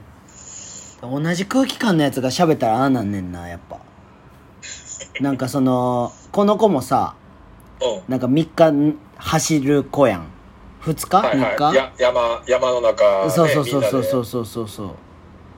[1.01, 3.79] 同じ空気感のやつが喋ったらああなんねんなやっぱ
[5.21, 7.15] なんかそのこの子もさ
[7.81, 8.11] うん。
[8.11, 10.25] なんか3日ん走る子やん
[10.81, 11.75] 2日、はい3日、はい。
[11.75, 14.87] や山、山の中、ね、そうそうそうそうそうそうそうそう。
[14.87, 14.93] で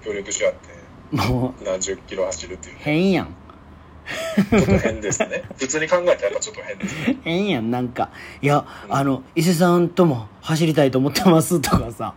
[0.06, 0.70] 協力し合って、
[1.18, 1.64] もう。
[1.64, 2.76] 何十キロ走るっていう。
[2.80, 3.36] 変やん。
[4.50, 5.44] ちょっと変ですね。
[5.58, 7.18] 普通に考えたらやっぱちょっと変ですね。
[7.24, 8.10] 変やんなんか。
[8.42, 12.14] いやあの伊勢さんとも走りたいと思ってますとかさ。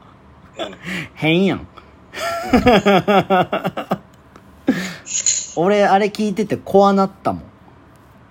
[0.59, 0.75] うん。
[1.15, 1.67] 変やん。
[5.57, 7.43] 俺あれ聞いてて怖なったもん。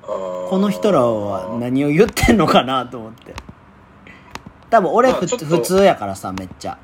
[0.02, 3.34] ここの人らは何を言ってんのかなと思って
[4.74, 6.80] 多分俺ふまあ普通やからさめっちゃ、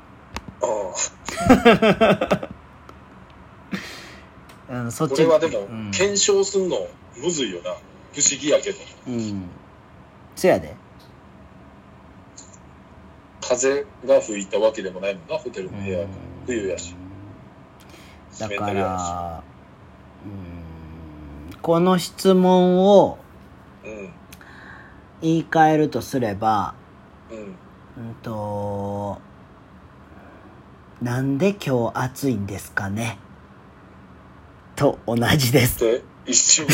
[4.70, 7.72] うん、そっちこれはでもうん、検証すんのむずいよな。
[8.12, 8.78] 不思議やけど。
[9.08, 9.50] うん、
[10.36, 10.76] そやで
[13.40, 16.06] 考風が吹いたわけでもないもんな、ホテルの部屋。
[16.46, 16.94] 冬やし。
[18.38, 19.42] だから
[20.24, 23.18] うんこの質問を。
[25.22, 26.74] 言い換えるとすれば
[27.32, 27.56] うん。
[27.96, 29.20] うんと
[31.02, 33.18] なんで今日暑いんですかね？
[34.76, 35.80] と同じです。
[35.80, 36.66] で、一瞬。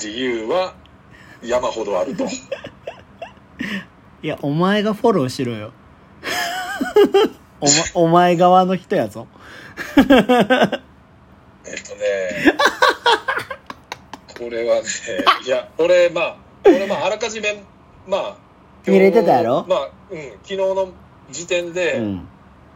[0.00, 0.74] 理由は
[1.42, 2.24] 山ほどあると。
[4.22, 5.72] いやお前がフォローしろよ。
[7.60, 9.26] お,、ま、お前側の人やぞ。
[9.96, 10.78] えっとね、
[14.42, 14.82] これはね、
[15.46, 17.62] いや、俺、まあ、俺、まあ、あらかじめ、
[18.06, 18.36] まあ、
[18.86, 19.64] 見れてたやろ？
[19.68, 20.88] まあ、うん、昨日の
[21.30, 22.28] 時点で、うん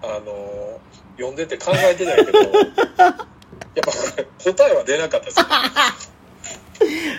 [0.03, 0.79] あのー、
[1.17, 2.53] 読んでて考えてないけど、 やっ
[2.95, 3.93] ぱ
[4.45, 5.45] 答えは出なかったですね。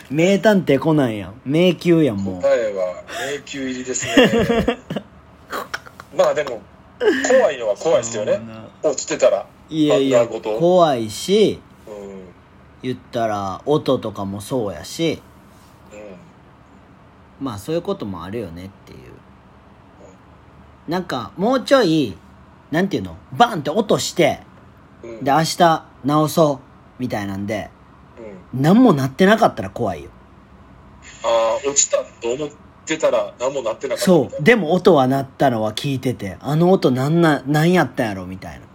[0.10, 3.03] 名探偵コナンやん迷宮やんもう答えは
[3.53, 4.77] 迷宮入りですね。
[6.15, 6.62] まあでも、
[7.29, 8.39] 怖いのは怖いですよね。
[8.83, 9.45] 落ちてたら。
[9.69, 11.60] いやいや怖いし。
[12.88, 15.21] 言ったら音とかもそうやし
[17.39, 18.97] まあそういうこともあるよねっていう。
[20.88, 22.17] なんかもうちょい
[22.71, 23.15] なんていうの？
[23.34, 24.39] バンって落として
[25.04, 25.23] うん。
[25.23, 26.60] で明日直そう
[26.97, 27.69] みたいなんで
[28.54, 28.62] うん。
[28.62, 30.10] 何もなってなかったら怖いよ。
[31.23, 32.50] ああ、落ちたと思っ
[32.86, 34.34] てたら何もなってなかったそう。
[34.34, 34.39] な。
[34.39, 38.65] でも音は鳴ったのは聞いててあの音なんな何やったんやろみたいな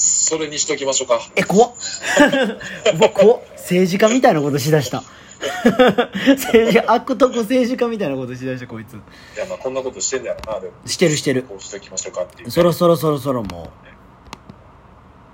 [0.00, 1.20] それにしときましょうか。
[1.36, 1.72] え怖っ。
[2.98, 3.40] うわ怖っ。
[3.56, 5.02] 政治家みたいなことしだした。
[6.36, 8.94] 政治家悪徳政治家みたいなことしだしたこいつ。
[8.94, 8.96] い
[9.38, 10.72] や、まあこんなことしてんだよな、でも。
[10.86, 11.42] してるしてる。
[11.42, 12.50] こうしときましょうかっていう。
[12.50, 13.70] そろそろそろそろも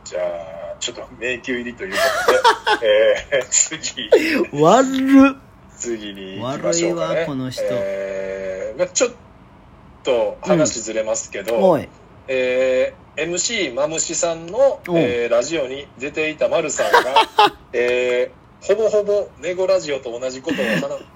[0.05, 1.98] じゃあ、ちょっと迷宮入りというこ
[2.72, 2.87] とで、
[3.33, 4.09] えー、次、
[4.52, 5.46] う悪っ。
[5.79, 7.14] 次に行きましょうか、ね。
[7.14, 7.62] 悪いわこの人。
[7.68, 9.11] えー、まあちょっ
[10.02, 11.88] と話ずれますけど、おい
[12.29, 17.01] えー MC マムシさんの、うんえーラジオに出ていたマルさんが、
[17.73, 20.65] えーほぼほぼネゴラジオと同じことを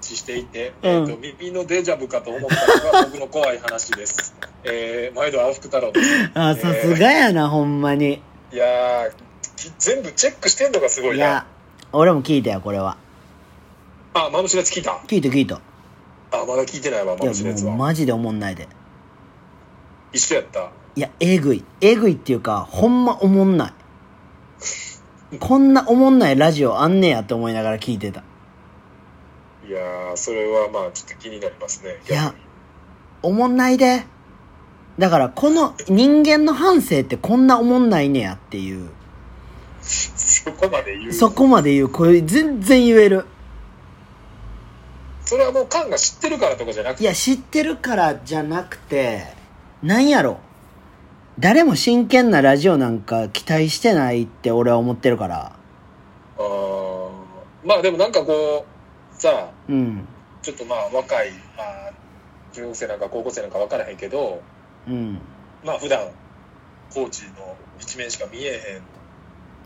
[0.01, 4.33] 話していて、うんえーと耳のデジャブかと思ったのが僕の怖い話です。
[4.63, 6.09] えー、毎度青福太郎です。
[6.33, 8.21] あさすがやなほんまに
[8.51, 9.09] いや
[9.79, 11.45] 全部チェックしてんのがすごいないや。
[11.93, 12.97] 俺も聞いたよこれは
[14.13, 14.91] あ、マムシのやつ聞いた？
[15.07, 15.55] 聞いた聞いた
[16.31, 17.75] あ、まだ聞いてないわ、マムシのやつは。
[17.75, 18.67] マジで思んないで
[20.13, 20.71] 一緒やった。
[20.95, 21.63] いやえぐい。
[21.79, 23.73] えぐいっていうかほんま思んない。
[25.39, 28.23] こんな思んないラジオあんねやって思いながら聞いてた。
[29.65, 32.01] いやーそれはまあちょっと気になりますね。
[32.09, 32.33] いや
[33.21, 34.03] 思んないで。
[34.99, 38.89] だからこの人間の反省ってこんな思んないねやっていう。
[39.81, 41.13] そこまで言う。
[41.13, 41.89] そこまで言う。
[41.89, 43.25] これ全然言える。
[45.23, 47.03] それはもうカンが知ってるからとかじゃなくて。
[47.03, 49.33] いや知ってるからじゃなくて
[49.81, 50.39] なんやろ
[51.41, 55.53] 誰も真剣なラジオなんか期待してないって俺は思ってるから。
[56.37, 57.09] あー。
[57.65, 60.07] まあでもなんかこう、さあ、うん。
[60.43, 61.91] ちょっとまあ若い、まあ、
[62.53, 64.39] 中学生なんか高校生なんか分からへんけど、
[64.87, 65.17] うん。
[65.65, 66.09] まあ普段、
[66.93, 68.81] コーチの一面しか見えへん。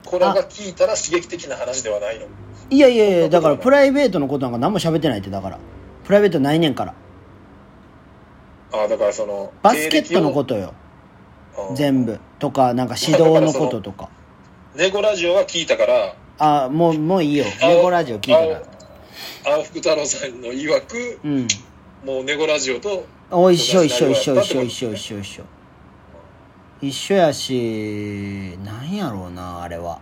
[0.05, 2.27] これが聞いたら刺激的な話ではないの？
[2.69, 5.59] いやいやいやだからプライベートのことなんか何も喋ってないってだから。
[6.05, 6.93] プライベートないねんから。
[8.71, 10.67] ああ、だからその、バスケットのことよ。
[10.67, 10.84] と
[11.75, 14.09] 全部とかなんか指導のこととか。
[14.75, 17.45] ネゴラジオは聞いたから、あもうもういいよ。
[17.61, 18.61] ネゴラジオ聞いたから。
[19.55, 21.47] 青福太郎さんの曰く、うん。
[22.03, 25.43] もうネゴラジオと、お一緒一緒一緒一緒一緒一緒一緒。
[26.81, 29.99] 一緒やしなんやろうなあれは。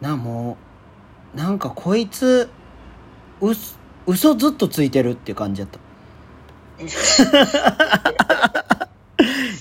[0.00, 0.56] なも
[1.34, 2.48] うなんかこいつ
[3.40, 5.78] うす嘘ずっとついてるっていう感じやった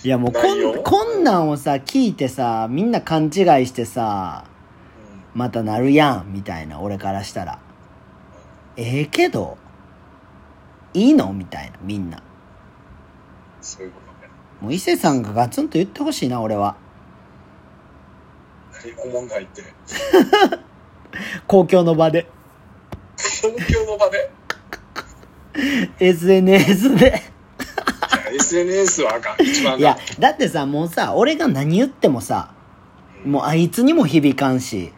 [0.03, 3.31] いやもうこんこんなんをさ聞いてさみんな勘違い
[3.65, 4.45] してさ
[5.33, 7.59] またなるやんみたいな俺からしたら。
[8.77, 9.57] ええけど
[10.93, 11.31] いいの？
[11.33, 12.21] みたいなみんな。
[13.61, 14.29] そういうことね。
[14.61, 16.75] もう伊勢さんがガツンと言ってほしいな俺は。
[18.83, 19.63] 何思んないって。
[21.47, 22.27] 公共の場で。
[23.41, 24.29] 公共の場で？
[25.99, 27.21] SNS で
[28.45, 29.45] SNS はあかん。
[29.45, 29.79] 一番あかん。
[29.81, 32.53] いやだってさもうさ俺が何言ってもさ
[33.25, 34.91] もうあいつにも響かんし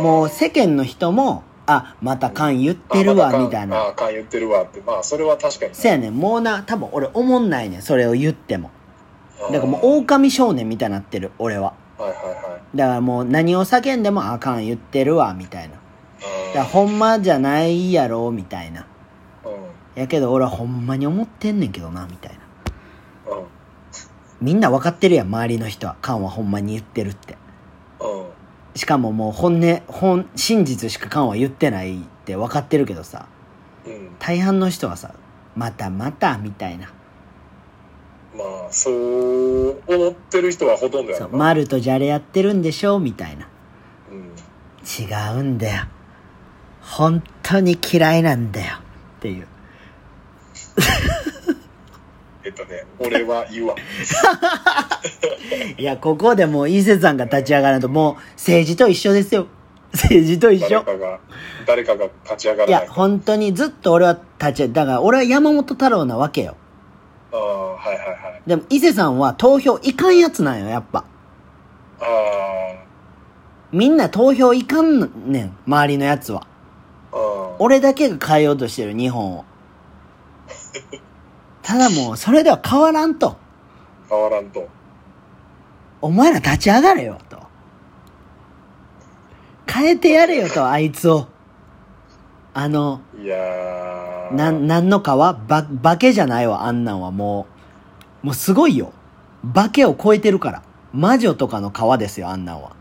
[0.00, 3.76] もう世間の人もあまた勘言ってるわみたいな。
[3.76, 4.80] ああ、勘言ってるわって。
[4.80, 5.74] まあ、それは確かに。
[5.74, 6.16] せやねん。
[6.16, 8.70] もうな多分俺思んないねんそれを言っても。
[9.52, 11.74] だからもう狼少年みたいになってる俺は。
[11.98, 12.18] はいはい
[12.52, 12.76] はい。
[12.76, 15.74] だからもう何を叫んでもあかん言ってるわみたいな。
[15.74, 18.86] あからほんまじゃないやろみたいな。
[19.44, 20.00] うん。
[20.00, 22.38] やけど俺はほんまに思ってんねんけどなみたいな。
[22.38, 22.47] うん
[24.40, 25.96] みんな分かってるやん周りの人は。
[26.00, 27.36] カンはほんまに言ってるって。
[28.00, 28.78] うん。
[28.78, 33.26] しかももう本音本真実しかカンは言ってないって分かってるけどさ。
[33.86, 34.10] うん。
[34.18, 35.14] 大半の人はさ
[35.56, 36.86] またまたみたいな。
[38.36, 43.48] まあそう思ってる人はほとんどやうマルとじゃれやってるんでしょみたいな。
[44.10, 44.32] うん。
[44.84, 45.84] 違うんだよ。
[46.80, 48.76] 本当に嫌いなんだよ。
[49.18, 49.48] っていう
[52.58, 52.84] とね。
[52.98, 53.74] 俺は言わ。
[53.74, 53.78] ん
[55.80, 59.46] いやここでもう伊勢さんが立ち上がらないともう政治と一緒ですよ。
[59.92, 60.82] 政治と一緒。
[60.84, 61.18] 誰かが
[61.66, 62.94] 誰かが立ち上がいやらない。
[62.94, 66.56] 本当にずっと俺は立ちだから俺は山本太郎なわけよ。
[67.32, 67.38] ああ
[67.74, 68.42] はいはいはい。
[68.46, 71.04] でも伊勢さんは投票いかんやつなんよやっぱ。
[72.00, 72.04] あ
[73.70, 76.46] みんな投票いかんねん周りのやつは。
[77.12, 79.44] ああ俺だけが変えようとしてる日本を
[81.68, 83.36] ただもうそれでは変わらんと
[84.08, 84.66] 変わらんと
[86.00, 87.42] お前ら立ち上がれよと
[89.70, 91.28] 変えてやれよとあいつを
[92.54, 97.46] あのいやーなん、なんのかはば、化けじゃないわ、あんなんはも
[98.22, 98.26] う。
[98.26, 98.92] もうすごいよ。
[99.54, 100.62] 化けを超えてるから。
[100.92, 102.76] 魔女とかの川ですよ、あんなんは。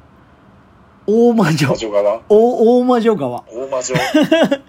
[1.05, 1.75] 大魔女魔。
[1.75, 2.21] 女側？
[2.27, 3.43] 大、大魔女川。
[3.47, 3.95] 大魔女？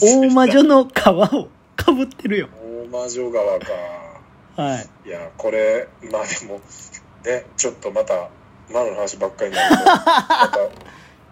[0.00, 2.48] 大魔女の川をかぶってるよ。
[2.92, 3.66] 大魔女側か
[4.56, 5.08] はい。
[5.08, 6.60] いやこれまあでも
[7.24, 8.28] ねちょっとまた
[8.72, 10.58] マルの話ばっかりになるとまた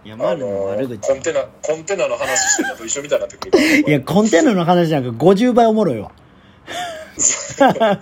[0.05, 1.09] いや、あマルのの悪口。
[1.09, 6.13] コンテナコンテナの話してるのと一緒みたいになってくるからいや、コンテナの話なんか50倍おもろいわ。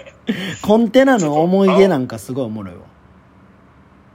[0.63, 2.81] コンテナの思い出なんかすごいおもろいわ。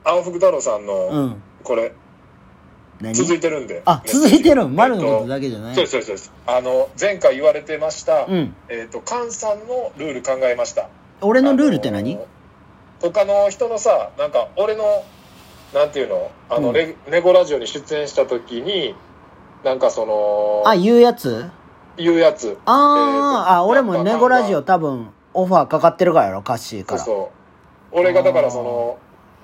[0.03, 0.93] 青福太郎さんうの
[1.27, 1.41] ん。
[1.63, 1.93] これ
[3.01, 3.13] 何？
[3.13, 3.81] 続いてるんで。
[3.85, 4.67] あ、続いてるん？
[4.67, 5.75] えっとマルのことだけじゃない？
[5.75, 8.55] そうそうそうあの前回言われてました、うん。
[8.69, 10.89] えっ、と菅さんのルール考えました。
[11.21, 12.19] 俺のルールって何？
[13.01, 15.03] 他の人のさなんか俺の
[15.73, 16.31] なんていうの？
[16.49, 16.73] あの、うん。
[16.73, 18.95] レネゴラジオに出演した時に
[19.63, 21.49] なんかそのあ、言うやつ？
[21.97, 22.57] 言うやつ。
[22.65, 27.01] ああ、俺もネゴラジオ多分オファーかかってるからやろ、カッシーから。
[27.01, 27.31] そうそ
[27.95, 27.99] う。
[27.99, 28.99] 俺がだからその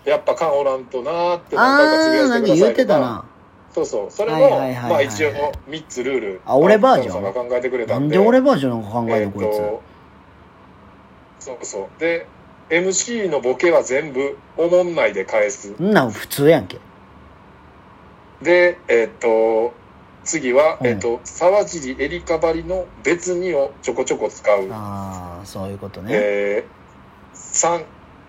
[0.05, 3.25] やっぱ菅おらんとなーって何回かつぶやあー、なんかいてください言ってたな。
[3.73, 4.11] そうそう。
[4.11, 4.91] それも、はいはいはいはい。
[4.91, 5.31] まあ一応
[5.67, 6.41] 3つルール。
[6.45, 7.13] あ俺バージョン？
[7.13, 9.81] 菅さんが考えてくれたなんんでで俺バージョンなんか考ええっ、るの、こいと
[11.39, 11.99] そうそう。
[11.99, 12.27] で
[12.69, 15.73] MC のボケは全部おもんないで返す。
[15.73, 15.79] つ。
[15.81, 16.79] んなん普通やんけ。
[18.41, 19.73] でえっ、と
[20.23, 20.87] 次は、うん。
[20.87, 26.09] えっ、と沢尻エリカバリの別にをちょこちょこ使う、あー、そういうことね。
[26.13, 27.83] えー、3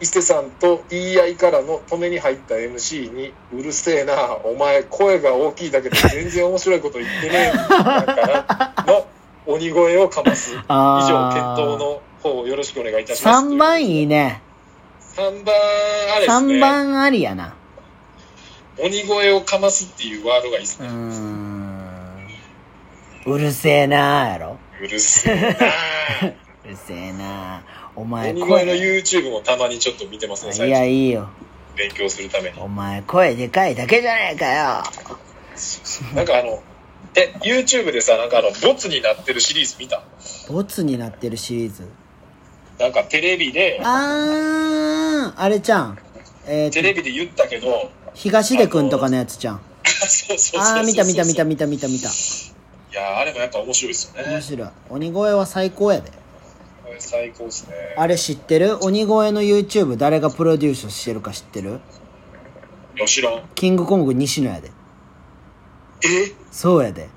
[0.05, 9.07] 伊勢さんと言い合いからの止めに入った MC に「うるせえなお前声が大きいだけで全然面白いこと言ってねえ」の
[9.47, 14.43] 鬼声をかます以あ上決ー闘の方をよろしくお願いいたします3番いいね。
[15.17, 15.55] 3番
[16.17, 17.55] あれですね3番ありやな。
[18.79, 22.29] 鬼声をかますっていうワードがいいですね、ん。
[23.25, 24.59] うるせえなーやろ。
[24.83, 25.49] うるせえな
[26.67, 27.84] うるせえなー。
[27.97, 28.99] お前鬼声の声。
[28.99, 31.29] YouTube もたまにちょっと見てますねいや、最近いいよ。
[31.77, 34.83] 勉強するためにお前声でかいだけじゃねえかよ。
[36.15, 36.63] なんかあの
[37.17, 40.03] え YouTube でさなんかあのボツになってるシリーズ見た？
[40.49, 41.89] ボツになってるシリーズ？
[42.79, 45.99] なんかテレビであー、あれちゃん。
[46.47, 49.61] えーと、テレビで言ったけど東出くんとかのやつちゃん。
[49.85, 52.09] そうそうそうそうあー、見た見た見た見た見た見た。
[52.09, 52.11] い
[52.93, 54.69] やーあれもやっぱ面白いですよね面白い。
[54.91, 56.11] 鬼越は最高やで。
[56.99, 57.75] 最高ですね。
[57.97, 58.79] あれ知ってる？
[58.83, 61.81] 鬼越の YouTube 誰がプロデュースしてるか知ってる？
[62.97, 63.43] よしろん。
[63.55, 64.71] キングコング西野やで。
[66.05, 66.33] え？
[66.51, 67.09] そうやで。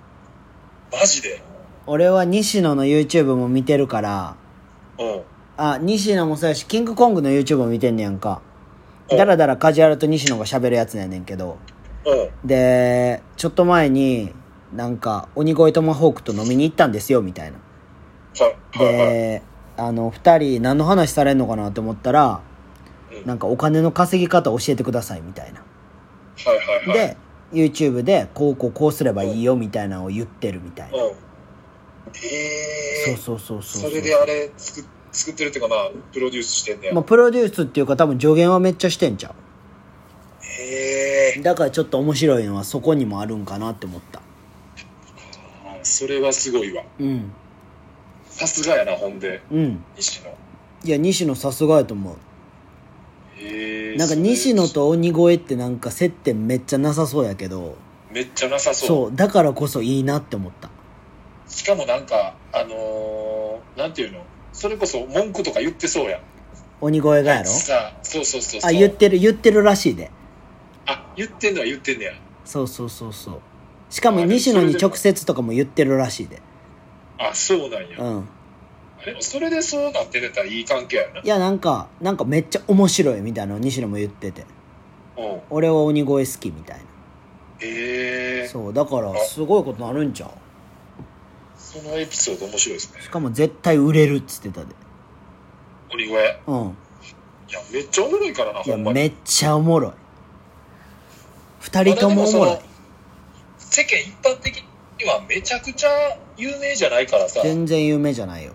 [0.91, 1.41] マジで？
[1.85, 4.35] 俺は西野の YouTube も見てるから、
[4.99, 5.21] うん。
[5.57, 8.41] あ、西野もそうやし、キングコングの YouTube も見てんねやんか。
[9.09, 9.17] うん。
[9.17, 11.57] だらだらカジュアルと西野が喋るやつやねんけど。
[12.05, 12.47] うん。
[12.47, 14.33] で、ちょっと前に、
[14.73, 17.57] なんか、鬼越トマホークと飲みに行ったんですよ、みたいな。
[18.77, 19.41] で、
[19.77, 22.57] あの、二人何の話されんのかなって思ったら、うん
[23.25, 25.61] なんかお金の稼ぎ方教えてください、みたいな。
[26.45, 27.17] はいはいはいで、
[27.51, 31.03] YouTube で、こうこうこうすればいいよ、みたいなのを言ってるみたいな。
[31.03, 31.11] うん
[32.23, 33.89] えー、そうそうそうそう。
[33.89, 39.33] それであれ作作ってるっていうかまあプロデュースしてんねや、まあ、プロデュースっていうか多分助言はめっちゃしてんちゃ
[40.41, 41.43] へえう。
[41.43, 44.21] だからちょっと面白いのはそこにもあるんかなって思った。
[45.83, 47.31] それはすごいわうん。
[48.37, 49.41] さすがやなほんで。
[49.51, 49.83] うん。
[49.95, 50.29] 西野。
[50.83, 52.15] いや、西野さすがやと思う。
[53.39, 57.75] へえなんか西野と鬼越ってなんか接点めっちゃなさそうやけど、
[58.11, 58.87] めっちゃなさそう。
[58.87, 60.69] そうだからこそいいなって思った。
[61.47, 64.23] しかもなんかあのーなんていうの？
[64.53, 66.21] それこそ文句とか言ってそうやん。
[66.79, 67.45] 鬼越がやろ？
[67.45, 68.71] さあそうそうそうそう。
[68.71, 70.11] あ言ってる言ってるらしいで。
[70.85, 72.13] あ言ってんのは言ってんねや。
[72.45, 73.41] そうそうそうそう。
[73.89, 76.41] しかも西野に直接とかも言ってるらしいで
[77.19, 78.29] あそうなんや、うん。
[79.05, 81.21] でもそれでそうなって出たらいい関係やな。
[81.21, 84.45] いやなんかなんかめっちゃ面白いみたいなの西野も言ってて。
[85.17, 85.41] うん。
[85.49, 86.83] 俺は鬼越好きみたいな。
[87.59, 88.47] へえ。
[88.47, 90.29] そそうだからすごいことなるんちゃう？
[91.83, 93.01] のエピソード面白いですね。
[93.01, 94.73] しかも絶対売れるっつってたで。
[95.93, 96.13] 鬼越。
[96.13, 96.15] い
[96.47, 96.77] うん。
[97.49, 99.91] やめっちゃおもろいからないやめっちゃおもろい。
[101.59, 102.59] 二人ともおもろい。
[103.59, 104.55] 世間一般的
[104.99, 105.89] にはめちゃくちゃ
[106.37, 108.53] 有名じゃないからさ、ね、全然有名じゃないよ。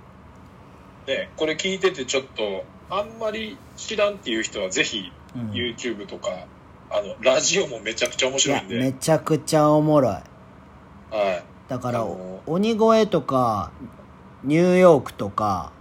[1.36, 5.50] これ聞いててちょっとあんまり知らんっていう人はぜひうん。
[5.50, 6.46] YouTube とか、
[6.90, 8.76] あのラジオもめちゃくちゃ面い白いんで。
[8.76, 10.12] やめちゃくちゃおもろい。
[10.12, 10.20] は
[11.10, 11.42] い。
[11.68, 12.06] だから
[12.46, 13.72] 鬼越とか
[14.44, 15.72] ニューヨークとか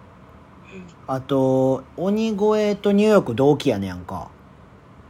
[0.73, 0.85] うん。
[1.07, 4.29] あと鬼越とニューヨーク同期やねやんか。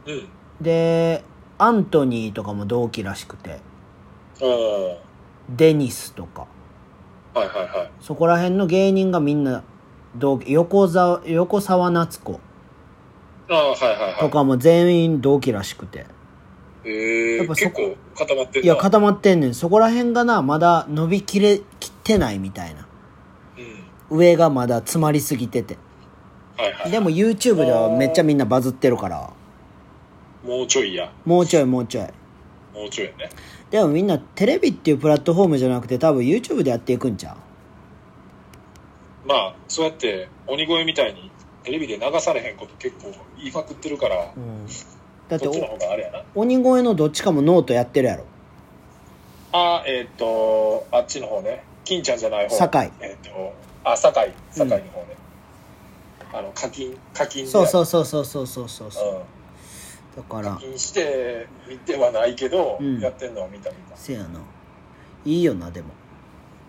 [0.06, 0.28] うん。
[0.60, 1.24] で
[1.58, 3.60] アントニーとかも同期らしくて。
[5.50, 6.48] デニスとか
[7.34, 7.90] はいはいはい。
[8.00, 9.62] そこら辺の芸人がみんな
[10.16, 12.40] 同期横澤横澤夏子
[13.48, 16.00] ああはいはいはとかも全員同期らしくて。
[16.00, 16.02] い
[16.84, 19.54] えー、やっぱそ結構固まってんいやな固まってんねん。
[19.54, 22.86] そこら辺がなまだ伸びきれきってないみたいな。
[24.10, 24.18] うん。
[24.18, 25.78] 上がまだ詰まりすぎてて。
[26.56, 29.30] はいはいでも YouTube ではめっちゃみんなバズってるから。
[30.44, 31.10] もうちょいや。
[31.24, 32.04] もうちょいもうちょい。
[32.74, 33.30] もうちょいやね
[33.72, 37.34] でもみんなテレビっていうプラットフォームじゃなくて多分 YouTube でやっていくんちゃ
[39.24, 39.26] う？
[39.26, 41.30] まあそうやって鬼越みたいに
[41.62, 44.66] テレビで流されへんこと結構言いまくってるから、うん、
[45.28, 45.48] だって
[46.34, 48.26] 鬼越のどっちかもノートやってるやろ？
[49.52, 51.64] あえっ、ー、とあっちの方ね。
[51.84, 52.56] 金ちゃんじゃない方。
[52.58, 52.92] 堺。
[53.00, 53.54] えっ、ー、と
[53.84, 54.32] あ堺。
[54.54, 55.16] 堺の方ね、
[56.30, 59.22] うん、あの課金課金そうそうそうそうそうそうそう、うん。
[60.16, 60.52] だから。
[60.54, 63.00] 課金して見てはないけど、うん。
[63.00, 63.96] やってんのは見た見た。
[63.96, 64.40] せやな。
[65.24, 65.88] いいよなでも。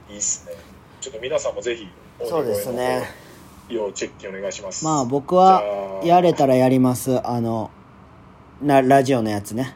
[0.10, 0.54] いいっすね。
[1.02, 1.88] ちょっと皆さんもぜひ
[2.24, 3.04] そうですね。
[3.70, 4.86] 要チェックお願いします。
[4.86, 5.62] まあ僕は
[6.04, 6.18] じゃあ。
[6.18, 7.20] やれたらやります。
[7.28, 7.72] あの
[8.62, 9.76] なラジオのやつね。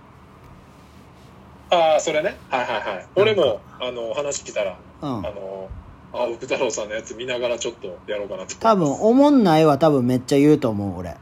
[1.69, 2.37] ああそれね？
[2.49, 3.07] はいはいはい。
[3.15, 5.09] 俺もあの話聞いたらうん。
[5.19, 5.69] あの
[6.13, 11.09] あ奥太郎さんのやつ見ながらちょっとやろうかなと多分おもんないは多分めっちゃ言うと思う俺。
[11.09, 11.17] うん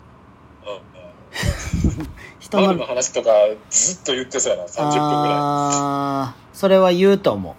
[2.45, 2.73] 人の。
[2.75, 3.29] の話とか
[3.69, 4.65] ずっと言ってそうやな。
[4.65, 7.55] 30分ぐらあーそれは言うと思う。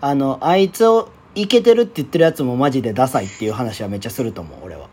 [0.00, 4.86] あのあいつをいけてるって言ってるやつもマジでダサいっていう話はめっちゃすると思う俺は。
[4.86, 4.88] い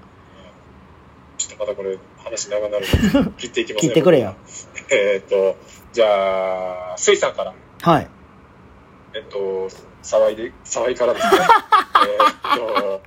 [1.38, 2.86] ちょっとまたこれ話長なる
[3.38, 4.36] 切っていきますね切ってくれよ。
[4.92, 5.56] えーっと
[5.94, 7.54] じゃあスイさんから。
[7.82, 8.08] はい。
[9.14, 9.38] えっと
[10.04, 11.40] 騒いで騒いからですね。
[12.06, 13.02] えーっと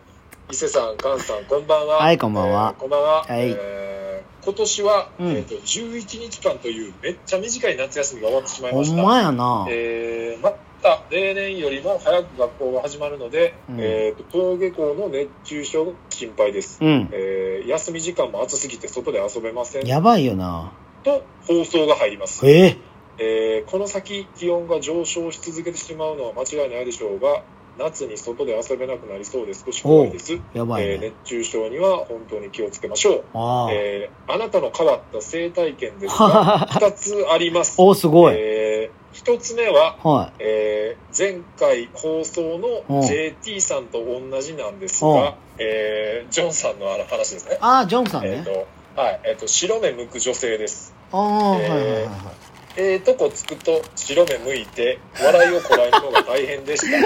[0.50, 1.96] 伊勢さん菅さんこんばんは。
[1.98, 2.74] はいこんばんは。
[2.74, 3.50] えーこんばんは、はい。
[3.50, 3.99] えー
[4.44, 5.26] 今年は、うん。
[5.28, 9.02] えーっと11日間というめっちゃ短い夏休みが終わってしまいほました。
[9.02, 9.66] んまやな。
[9.68, 13.76] えーまた例年よりも早く学校が始まるので、うん。
[13.80, 17.10] えーと登下校の熱中症が心配です、うん。
[17.12, 19.86] えー休み時間も暑すぎて外で遊べません。
[19.86, 20.72] やばいよな。
[21.04, 22.78] と放送が入ります、えー。
[23.18, 27.42] えーこの先気温が上昇し続けてしまうのは間違いないでしょうが
[27.80, 33.24] 夏に外で遊べなくなりそうです少し怖いです、やばいえーね熱中症には本当に気をつけましょう。
[33.34, 33.72] ああ。
[33.72, 38.34] えーあなたの変わった生態験ですが 2つあります、おすごい。
[38.36, 40.32] え1つ目ははい。
[40.38, 42.58] えー前回放送う。
[42.58, 42.60] ん
[43.00, 47.58] の JT さんと同じなんですうんが、えージョンさんのあの話ですね。
[47.60, 48.30] ああジョンさんね。
[48.36, 50.94] えっ、と、はい、えっ、と、白目向く女性です。
[51.12, 52.04] ああはいえーはいはい。
[52.04, 56.96] はいええとこつくと白目向いて、笑いをこらえるのが大変でした。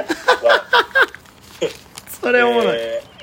[0.46, 0.64] わ
[2.20, 2.78] それおもろい。
[2.78, 3.14] えー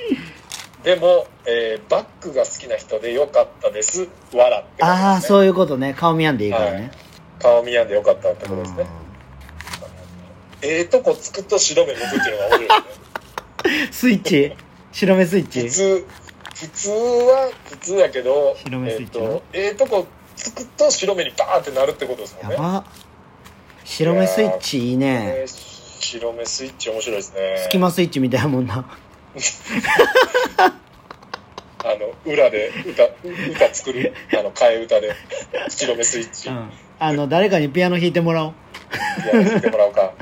[0.83, 4.07] でも、えーバックが好きな人でよかったです。
[4.33, 5.93] 笑って、ああそういうことね。
[5.95, 6.89] 顔見やんでいいからね、
[7.39, 8.87] 顔見やんでよかったってことですね。
[10.63, 13.83] ええとこつくと白目向くっていうのが面白いですね。
[13.85, 14.55] う んスイッチ？
[14.91, 15.61] 白目スイッチ？
[15.61, 16.07] 普通
[16.55, 20.07] 普通は普通やけど白目スイッチえっ、とええとこ
[20.41, 22.55] つくと白目にバーンってなるってことですもんね。
[22.55, 22.85] やば。
[23.83, 25.33] 白目スイッチいいね。
[25.37, 25.71] えー
[26.01, 27.57] 白目スイッチ面白いですね。
[27.59, 28.85] スキマスイッチみたいやもんな。
[31.83, 33.03] あの裏で歌
[33.51, 35.15] 歌作るあの替え歌で
[35.69, 36.69] 白目スイッチ、いうん。
[36.99, 38.53] あの誰かにピアノ弾いてもらおう。
[39.27, 40.13] や聞いてもらおうか。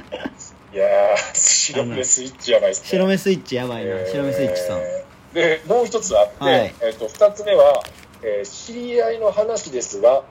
[0.74, 2.88] いやー白目スイッチやばいっすね。
[2.89, 4.80] 白目スイッチやばいな、えー白目スイッチさん。
[5.34, 6.76] でもう一つあって、はい。
[6.82, 7.84] えっと2つ目は、
[8.24, 10.24] えー知り合いの話ですが、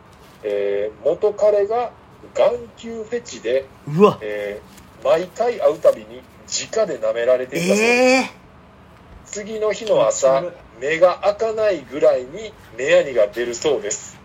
[0.42, 1.90] えー元彼が
[2.34, 4.18] 眼球フェチで、うわ。
[4.20, 8.30] えー毎回会うたびに直で舐められていたそうです、ええ
[9.26, 10.42] 次の日の朝
[10.80, 14.18] 目が開かないぐらいに目やにが出るそうです。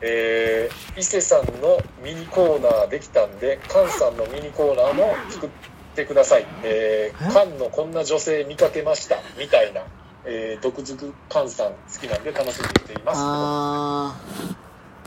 [0.00, 5.50] えー伊勢さんのミニコーナーできたんで菅さんのミニコーナーも作っ
[5.94, 7.30] てください、えー、え？
[7.30, 9.16] 菅のこんな女性見かけました。
[9.38, 9.82] みたいな、
[10.24, 13.18] えー、毒づく菅さん好きなんで楽しみにしています。
[13.20, 14.54] あー。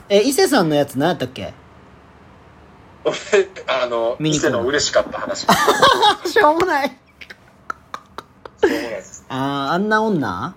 [0.08, 1.52] え伊勢さんのやつ何やったっけ？
[3.68, 5.46] あの伊勢の嬉しかった話。
[6.28, 6.96] しょうもない。
[8.58, 9.24] そうなんです。
[9.28, 10.18] あーあんな女？
[10.20, 10.54] なんか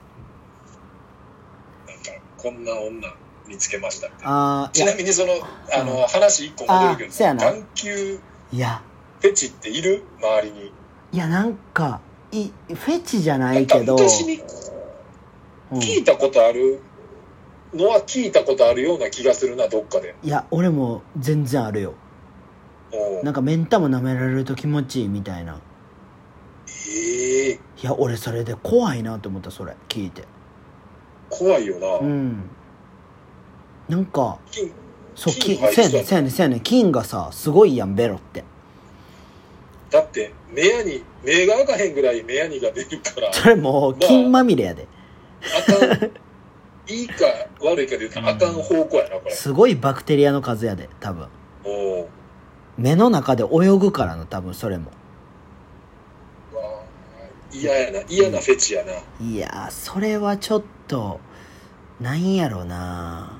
[2.37, 3.07] こんな女
[3.47, 5.33] 見つけましたあちなみにその
[5.73, 8.19] あの話一個戻るけど眼球
[8.51, 8.81] いや。
[9.21, 10.03] フェチっている？
[10.21, 10.71] 周りに。
[11.11, 12.01] いやなんか
[12.31, 14.41] いフェチじゃなないけど、昔に
[15.71, 15.79] うん。
[15.79, 16.81] 聞いたことある？
[17.73, 20.15] のは聞いたことあるような気がするなどっかで。
[20.23, 21.93] いや俺も全然あるよ。
[23.23, 25.59] なんか目ん玉舐められると気持ちいいみたいな。
[26.67, 27.53] ええ。
[27.53, 29.75] いや俺それで怖いなと思ったそれ。
[29.87, 30.23] 聞いて。
[31.29, 32.49] 怖いよな、うん。
[33.87, 34.71] なんか金
[35.13, 36.59] そう金やね入ってたんせやねんせやねん。
[36.61, 38.43] 金がさすごいやんベロって
[39.89, 43.31] だって目やに目が開かへんぐらい目やにが出るから。
[43.33, 44.87] それもう金まみれやで。
[45.41, 46.11] あかん。
[46.87, 47.25] いいか
[47.61, 49.31] 悪いかで言うとあかん方向やなこれ。
[49.31, 51.27] すごいバクテリアの数やで多分。
[51.63, 52.07] おう。
[52.77, 54.91] 目の中で泳ぐからな多分それも。
[57.51, 58.01] 嫌やな。
[58.07, 61.19] 嫌なフェチやな、いやーそれはちょっと
[61.99, 63.39] なんやろな。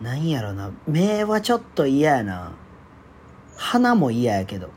[0.00, 0.72] なんやろな。
[0.88, 2.52] 目はちょっと嫌やな
[3.62, 4.68] 鼻も嫌やけど。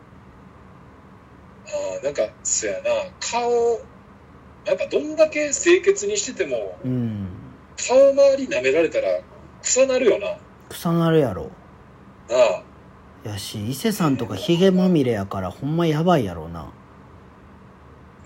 [1.68, 2.90] あーなんかそやな。
[3.20, 3.52] 顔
[4.66, 7.28] やっぱどんだけ清潔にしててもうん
[7.78, 9.08] 顔周り舐められたら
[9.64, 10.32] 臭なるよな。
[10.34, 10.38] な
[10.70, 11.50] 臭なるやろ。
[12.30, 12.64] あ。
[13.28, 16.72] やし伊勢さんとかヒゲまみれやからほんまやばいやろな。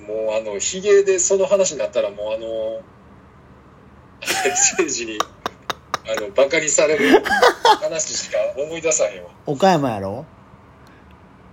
[0.06, 2.82] もうあのヒゲでその話になったらもうあの
[4.22, 5.18] 政治に
[6.06, 7.24] あのバカにされる
[7.82, 9.30] 話しか思い出さへんわ。
[9.46, 10.26] 岡山やろ？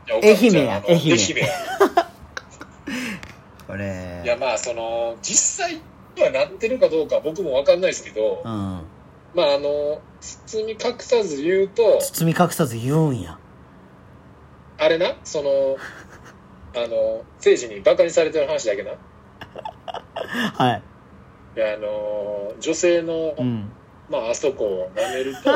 [0.09, 1.47] 愛媛や愛媛や。
[3.67, 4.23] これ。
[4.25, 5.81] いやまあその実際
[6.17, 8.51] にはなってるかどうか僕も分かんないですけど、うん。
[9.35, 13.39] まああの包み隠さず言うと包み隠さず言うんや。
[14.79, 15.17] あれな？
[15.25, 15.77] その
[16.77, 18.93] あの政治にバカにされてる話だけな？
[20.55, 20.83] はい。
[21.57, 23.73] いやあの女性の、うん。
[24.09, 25.51] まああそこを舐めると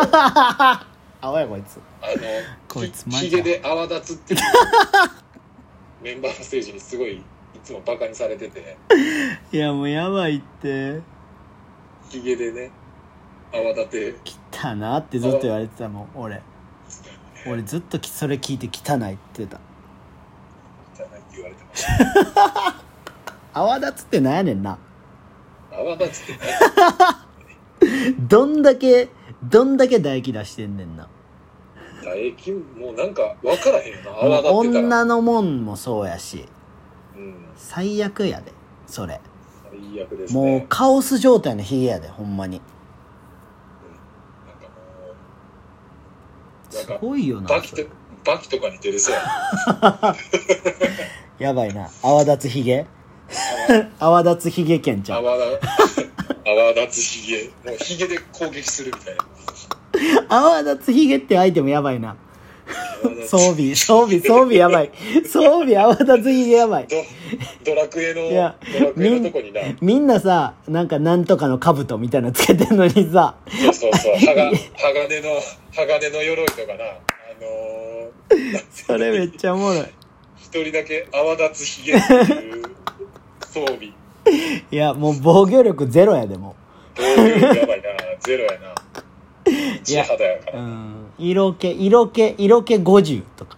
[1.20, 1.78] 青やこいつ。
[2.02, 2.14] あの
[2.66, 4.40] こいつひマジひげで泡立つっていう。
[6.02, 7.22] メンバーの政治にすごいい
[7.62, 8.76] つもバカにされてて。
[9.52, 11.00] いやもうやばいって。
[12.08, 12.70] ひげでね
[13.52, 14.14] 泡立て。
[14.52, 16.40] 汚なってずっと言われてたもん俺。
[17.46, 19.60] 俺ずっとそれ聞いて汚いって言ってた。
[20.94, 21.84] じゃないって言われてまし
[22.34, 22.80] た。
[23.60, 24.78] 泡立つってなんやねんな。
[25.72, 26.38] 泡立つってね
[28.20, 29.08] どんだけ
[29.42, 31.08] どんだけ唾液出してんねんな。
[32.00, 32.52] 唾液？
[32.52, 34.10] もうなんか分からへんよな。
[34.10, 34.52] 泡立ってたら。
[34.54, 36.46] 女のもんもそうやし。
[37.16, 37.34] うん。
[37.56, 38.52] 最悪やで
[38.86, 39.20] それ。
[39.70, 42.60] 最悪ですもうねカオス状態のヒゲやでほんまに。
[44.46, 44.70] なんかも
[46.70, 47.82] うなすんかごいよなバキと
[48.24, 49.22] バキとかに出るそうや
[51.48, 51.88] やばいな。
[52.02, 52.86] 泡立つヒゲ？
[53.98, 54.20] 泡。
[54.22, 55.18] 立つヒゲ剣ちゃん。
[55.20, 55.44] 泡だ
[56.50, 59.24] 泡立つひげもうひげで攻撃するみたいな。
[60.28, 62.16] 泡立つヒゲってアイテムやばいな。
[63.26, 64.90] 装備装備装備やばい。
[65.24, 66.86] 装備泡立つヒゲやばい。
[66.88, 66.96] ド
[67.64, 69.60] ドラクエのいやドラクエのとこにな。
[69.80, 73.36] みんなさなんかなんとかの兜みたいなのつけてんのにさ。
[73.48, 74.16] そうそうそう。
[74.16, 75.40] 鋼の
[75.72, 76.84] 鋼の鎧とかな。
[76.84, 76.98] あ
[77.40, 79.86] のー、それめっちゃおもろい。
[80.36, 82.62] 一人だけ泡立つひげっていう
[83.46, 83.92] 装備
[84.70, 86.54] いやもう防御力ゼロやでも
[86.96, 87.88] 防御力やばいな。
[88.20, 88.74] ゼロやな。
[89.82, 91.06] 地肌やから、うん。
[91.18, 93.56] 色気色気色気50とか。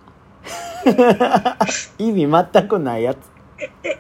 [1.99, 3.19] 意味全くないやつ。
[3.19, 3.21] い
[3.85, 3.95] や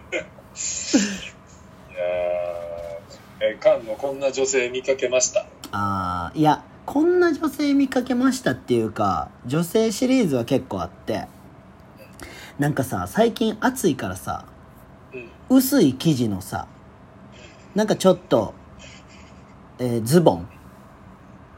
[3.40, 3.44] ー。
[3.44, 5.44] え菅のこんな女性見かけました？
[5.72, 11.26] あーいやこんな女性見かけましたっていうか女性シリーズは結構あって。
[12.58, 14.51] なんかさ最近暑いからさうん
[15.54, 16.66] 薄い生地のさ
[17.74, 18.54] なんかちょっと、
[19.78, 20.48] えーズボン。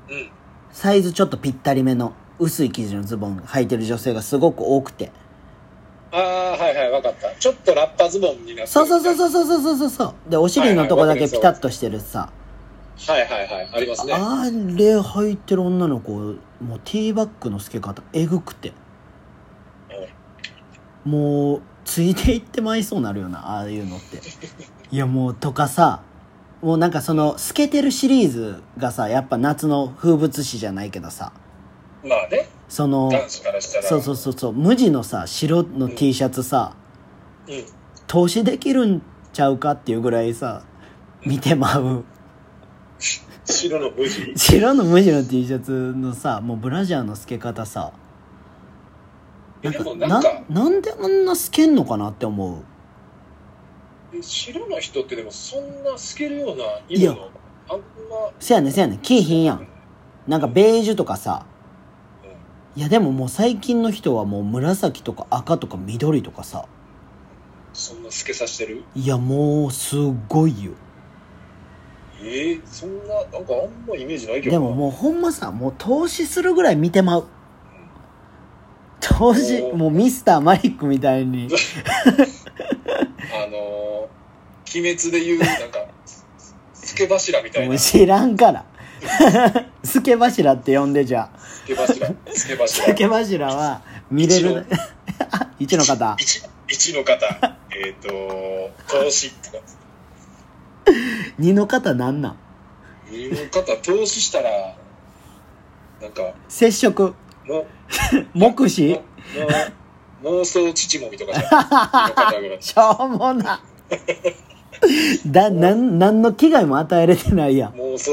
[0.09, 0.30] うん。
[0.70, 5.11] サイズちょっとぴったりめの薄い生地のズボン履いてる女性がすごく多くて。
[6.12, 6.20] ああ
[6.53, 7.34] はいはい分かった。
[7.34, 8.66] ちょっとラッパズボンになってる。
[8.68, 10.30] そうそうそうそうそうそうそうそう。
[10.30, 12.30] でお尻のとこだけピタッとしてるさ、
[13.09, 14.12] はいはいはいありますね。
[14.14, 16.36] あれ履いてる女の子もう
[16.84, 18.72] ティーバッグの付け方えぐくて。
[21.05, 24.20] もうついていってまいそうなるよなああいうのって。
[24.91, 26.03] いやもうとかさ
[26.62, 31.32] もうなんかその透けてるシリーズがさやっぱ夏の風物詩じゃないけどさ。
[32.03, 32.49] まあね。
[32.68, 33.11] その
[33.82, 34.53] そうそうそうそう。
[34.53, 36.74] 無地のさ白の T シャツさ、
[37.47, 37.64] うん。
[38.07, 40.64] 投資できるんちゃうかっていうぐらいさ
[41.26, 42.05] 見てまう。
[43.45, 44.32] 白の無地。
[44.37, 47.93] 白の無地の T シャツのさもうブラジャーの透け方さ
[49.65, 52.62] なんかもなんかななんであんな透けんのかなって思
[54.12, 54.23] う。
[54.23, 57.31] 白の人ってでもそんな透けるような色の
[57.69, 57.83] あんま
[58.39, 58.99] せやねんせやねん。
[58.99, 59.45] 着いひん。
[59.45, 59.67] やん。
[60.29, 61.47] なんかベージュとかさ。
[62.77, 66.67] いやでももう最近の人はもう紫とか赤とか緑とかさ。
[67.73, 68.85] そんな透けさしてる？
[68.95, 69.97] いやもうす
[70.29, 70.73] ごいよ。
[72.21, 74.67] えー、そんななんかあんまイメージないけどな。
[74.67, 77.27] でももうほんまさもう投資するぐらい見てまう
[79.09, 79.76] 投資おー。
[79.76, 81.48] もうミスターマリックみたいに。
[83.32, 85.78] あのー、鬼滅でいうなんか
[86.74, 87.68] 透け柱みたいな。
[87.68, 88.64] もう知らんから。
[89.82, 91.38] スケ柱って呼んでじゃあ。
[91.38, 92.94] 透け柱透けス柱。
[92.94, 94.66] ケ柱は見れる。
[95.59, 96.16] 一の 方。
[96.18, 97.26] 一一の方。
[97.76, 99.59] えっ、と投資とか
[101.38, 102.36] 二の方なんなん？
[103.11, 104.50] 二の方投資したら
[106.00, 107.14] なんか接触。
[107.46, 107.66] も
[108.34, 109.01] 目視？
[110.22, 112.61] 妄想父もみとかじゃん。
[112.62, 113.61] しょうもな。
[115.26, 117.72] だなん何の危害も与えれてないやん。
[117.72, 118.12] 妄想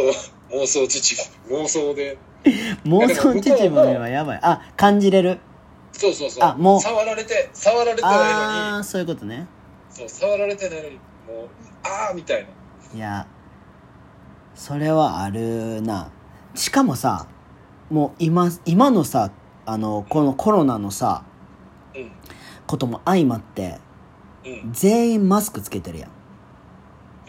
[0.51, 1.15] 妄想父
[1.49, 2.17] も妄想で。
[2.85, 4.39] 妄想父もねはやばい。
[4.41, 5.39] あ感じれる？
[5.93, 6.43] そうそうそう。
[6.43, 6.81] あもう。
[6.81, 8.29] 触られて触られてないのに。
[8.31, 9.47] ああそういうことね。
[9.89, 10.99] そう触られてないのにも
[11.43, 11.47] う
[11.83, 12.47] ああみたいな。
[12.97, 13.25] いや
[14.55, 16.09] それはあるな。
[16.55, 17.27] しかもさ
[17.89, 19.31] もう今今のさ
[19.65, 21.23] あのこのコロナのさ
[21.95, 22.11] うん。
[22.67, 23.79] ことも相まって
[24.45, 24.73] うん。
[24.73, 26.09] 全員マスクつけてるやん。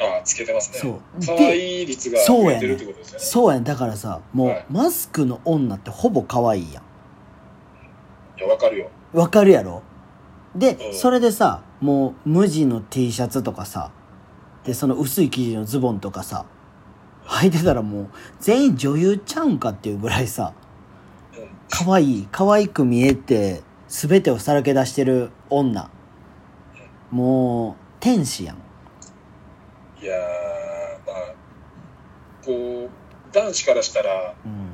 [0.01, 0.79] ああつけてますね。
[0.79, 1.01] そう。
[1.27, 3.25] 可愛い率が増えてるってことですよね。
[3.25, 3.65] そうやん。
[3.65, 4.67] だからさもう、はい。
[4.71, 6.83] マスクの女ってほぼ可愛いやん。
[8.39, 8.89] いやわかるよ。
[9.13, 9.83] わかるやろ？
[10.57, 10.95] で、うん。
[10.95, 13.91] それでさもう無地の T シャツとかさ
[14.65, 16.47] でその薄い生地のズボンとかさ
[17.27, 18.09] 履いてたらもう
[18.41, 20.62] 全員女優ちゃうんかっていうぐらいさうん
[21.75, 25.91] 可愛い可愛く見えて全てをさらけ出してる女。
[27.11, 28.57] もう天使やん。
[30.03, 30.21] いやー
[31.07, 31.35] まあ
[32.45, 32.91] こう
[33.33, 34.69] 男子からしたらうん。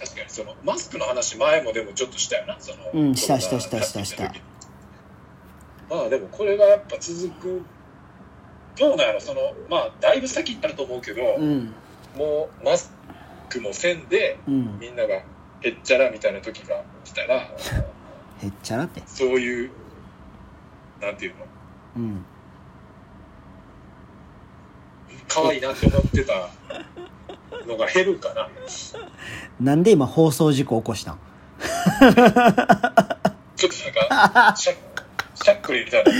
[0.00, 2.56] 確かにそのマスクの話前もでもちょっとしたよな。
[2.58, 4.32] そのうんしたしたしたしたした。
[5.90, 7.62] まあでもこれがやっぱ続く
[8.78, 9.20] どうなんやろ。
[9.20, 11.74] そのまあだいぶ先になると思うけど、うん。
[12.16, 12.90] もうマス
[13.50, 14.78] クもせんでうん。
[14.80, 15.22] みんなが
[15.64, 17.46] へっちゃらみたいな時が来たらへ
[18.46, 19.02] っちゃらって。
[19.06, 19.70] そういう
[21.00, 21.46] なんていうの？
[21.96, 22.24] うん。
[25.26, 26.50] 可愛いなって思ってた
[27.66, 28.48] のが減るかな。
[29.58, 31.18] なんで今放送事故起こしたん？
[33.56, 34.74] ちょっとなんかしゃ
[35.34, 36.12] しゃっくりみたいな。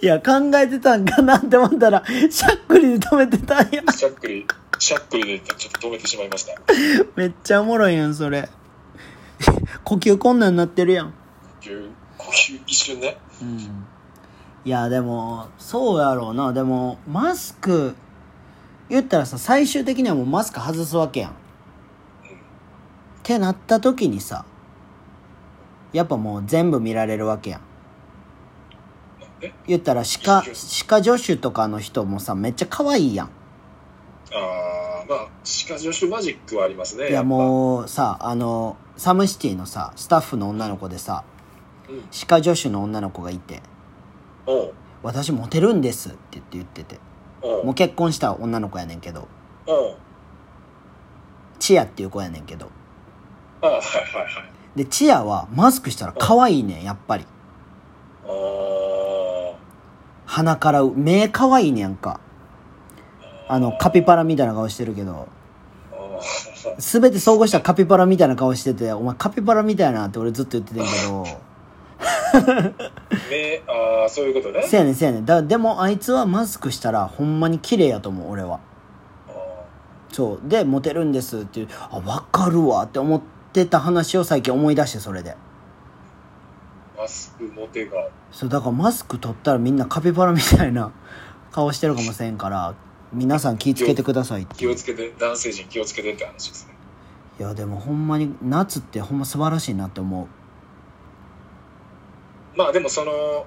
[0.00, 3.82] いや考えてたんかなって思ったらしゃっくりで止めてたんや。
[3.92, 4.46] しゃっくり
[4.82, 6.60] しゃっくりでちょっと止めてしまいました。
[7.14, 8.48] めっちゃおもろいやんそれ。
[9.84, 11.06] 呼吸困難になってるやん。
[11.06, 13.16] いう呼吸一瞬ね。
[13.40, 13.86] うん。
[14.64, 16.52] いやでもそうやろうな。
[16.52, 17.94] でもマスク
[18.88, 21.30] 言ったらさ最終的にはもうマスク外すわけやん。
[21.30, 21.34] っ
[23.22, 24.44] てなった時にさ
[25.92, 27.60] やっぱもう全部見られるわけやん。
[29.68, 33.30] 言ったら歯科歯科助手とかの人もさめっちゃ可愛いやん
[34.34, 41.24] ああまあ歯科助手マジックはありますねいやもうさあのサムシティのさスタッフの女の子でさ
[41.88, 43.62] う、うん、歯科助手の女の子がいて
[44.46, 47.00] おう「私モテるんです」って言って言ってて
[47.42, 49.26] もう結婚した女の子やねんけど。
[51.58, 52.70] チアっていう子やねんけど。
[53.60, 54.78] ああはいはいはい。
[54.78, 57.26] でチアはマスクしたら可愛いねんやっぱり。
[60.24, 62.20] 鼻から目可愛いねやんか
[63.52, 65.28] あのカピバラみたいな顔してるけど。
[65.92, 66.74] あー。
[66.78, 71.24] 全て総合したらカピバラみたいな顔してて「お前カピバラみたいな」って俺ずっと言ってたんやけど。
[73.30, 74.66] 目 ああそういうことね。
[74.66, 75.26] せやねんせやねん。
[75.26, 78.58] だでもあいつはマスクしたらほんまに綺麗やと思う俺は。
[79.28, 79.32] あ
[80.10, 80.48] そう。
[80.48, 83.20] でモテるんですっていうあ分かるわって思っ
[83.52, 85.36] てた話を最近思い出してそれで。
[86.96, 88.08] ーマスクモテが。
[88.30, 90.90] そうだからマスク取ったらみんなカピバラみたいな
[91.50, 92.74] 顔してるかもしれんから
[93.12, 94.54] 皆さん気ぃつけてくださいって。
[94.56, 96.74] 気をつけて男性陣気をつけてって話ですね。
[97.38, 100.26] いやでもほんまに夏ってほんま素晴らしいなって思う。
[102.56, 103.46] まあでもその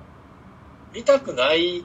[0.94, 1.84] 見たくない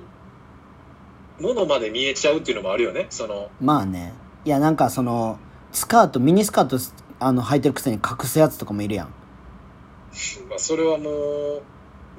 [1.40, 3.06] ものまで見えちゃうっていうのもあるよね。
[3.10, 4.12] そのまあね。
[4.44, 5.38] いやなんかその
[5.72, 6.78] スカートミニスカート
[7.18, 9.06] あの履いてるくせに隠すやつとかもいるやん。
[10.48, 11.62] まあそれはもう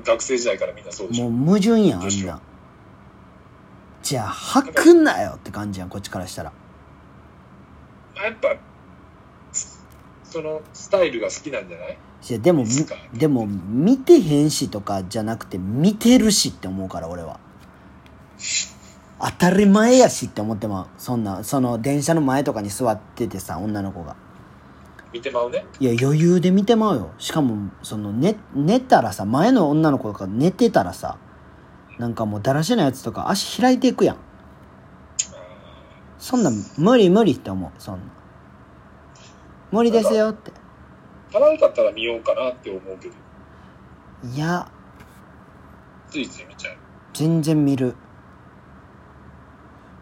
[0.04, 1.30] 学生時代からみんなそうでしょ。
[1.30, 2.42] もう矛盾やんあんな
[4.02, 6.52] じゃあ履くなよって感じやんこっちからしたら。
[8.16, 8.56] まあやっぱ
[10.24, 11.98] そのスタイルが好きなんじゃない？
[12.30, 12.66] いやでも
[13.14, 17.40] でも見てへんしとかじゃなくて見てるしって思うから俺は。
[19.24, 24.16] 当たり前やしって思ってまうそんなその電車の前とかに座っててさ女の子が。
[25.14, 25.66] 見てまうね？
[25.80, 27.12] いや余裕で見てまうよ。
[27.18, 31.18] しかもその寝寝たらさ前の女の子が寝てたらさ
[31.98, 34.18] なんかもうだらしないやつとか足開いていくやん。
[36.18, 37.72] そんなん無理無理って思う。
[37.78, 38.04] そんな
[39.72, 40.52] 無理ですよって。
[41.32, 43.14] 可愛かったら見ようかなって思うけど。
[44.34, 44.70] いや。
[46.10, 46.76] ついつい見ちゃう。
[47.14, 47.96] 全然見る。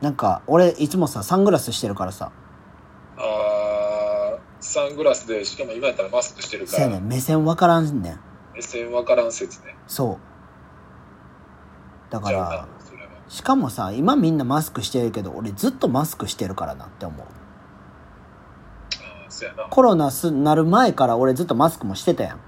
[0.01, 2.31] なんか俺いつもさサングラスしてるからさ。
[3.17, 6.77] あーサングラスでしかも今やったらマスクしてるから。
[6.77, 7.07] せやねん。
[7.07, 8.19] 目線わからんねん。
[8.53, 9.75] 目線わからん説ね。
[9.87, 10.28] そう
[12.09, 12.67] だから
[13.27, 17.27] しかもさ今みんなマスクしてるけど俺ずっとマスクしてるからなって思う。
[19.69, 22.35] コロナすなる前から俺ずっとマスクもしてたやん。
[22.35, 22.41] うん。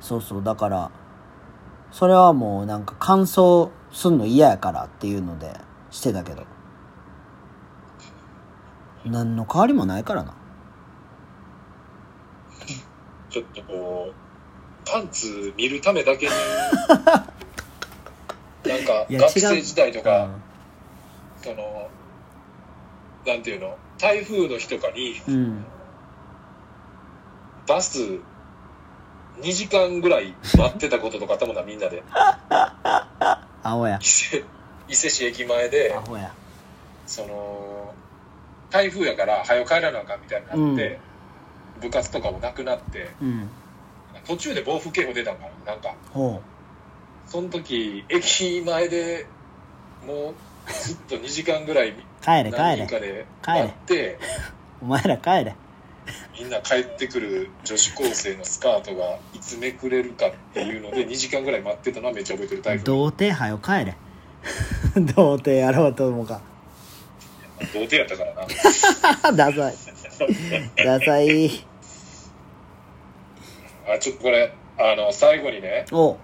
[0.00, 0.90] そうそうだから
[1.92, 5.54] それはもうなんか乾燥すんの嫌やからっていうので
[5.90, 6.44] してたけど。
[9.06, 10.34] 何の変わりもないからな。
[13.30, 16.32] ちょっとこうパンツ見るためだけに
[18.68, 20.28] なんか学生時代とか、う。
[20.28, 20.42] ん
[21.42, 21.90] その
[23.26, 23.76] なんていうの？
[23.98, 25.64] 台風の日とかにうん。
[27.66, 27.98] バス
[29.40, 32.02] 2時間ぐらい待ってたこととかあったもんなみんなで。
[34.00, 34.44] 伊勢
[34.88, 35.92] 伊勢市駅前で
[37.06, 37.92] その
[38.70, 41.00] 台風やから早く帰らなあかんみたいになって、
[41.80, 43.48] 部活とかもなくなってうん。
[44.26, 45.94] 途中で暴風警報出たんかななんか。
[46.12, 46.40] ほ
[47.26, 49.26] その時駅前で
[50.06, 53.62] もうずっと2時間ぐらい帰れ帰何人れかで帰れ。
[53.62, 54.18] 待って
[54.82, 55.56] お前ら帰れ。
[56.38, 63.96] みんな帰ってくる女子高生のスカートがいつめくれるかっていうので2時間ぐらい待ってたのはめっちゃ覚えてる台風童貞はよ帰れ。
[65.14, 66.40] 童貞やろうと思うか。
[67.72, 68.46] 童貞やったからな。
[69.32, 69.74] ダサい。
[70.84, 71.66] ダサい。
[73.88, 76.16] あちょっとこれあの最後にねお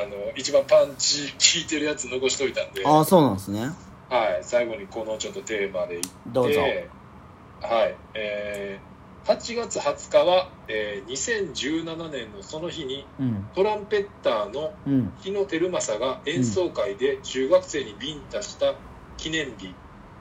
[0.00, 2.82] あの一番パンチ効いてるやつ残しといたんで。
[2.86, 3.70] ああそうなんですね。
[4.08, 6.08] はい、最後にこのちょっとテーマでいって。
[6.26, 6.60] どうぞ。
[6.60, 6.66] は
[7.86, 7.94] い。
[8.14, 11.10] えー、8月20日は、えー
[11.52, 13.48] 2017年のその日にうん。
[13.54, 15.12] トランペッターのうん。
[15.20, 18.74] 日野照正が演奏会で中学生にビンタした
[19.16, 19.74] 記念日、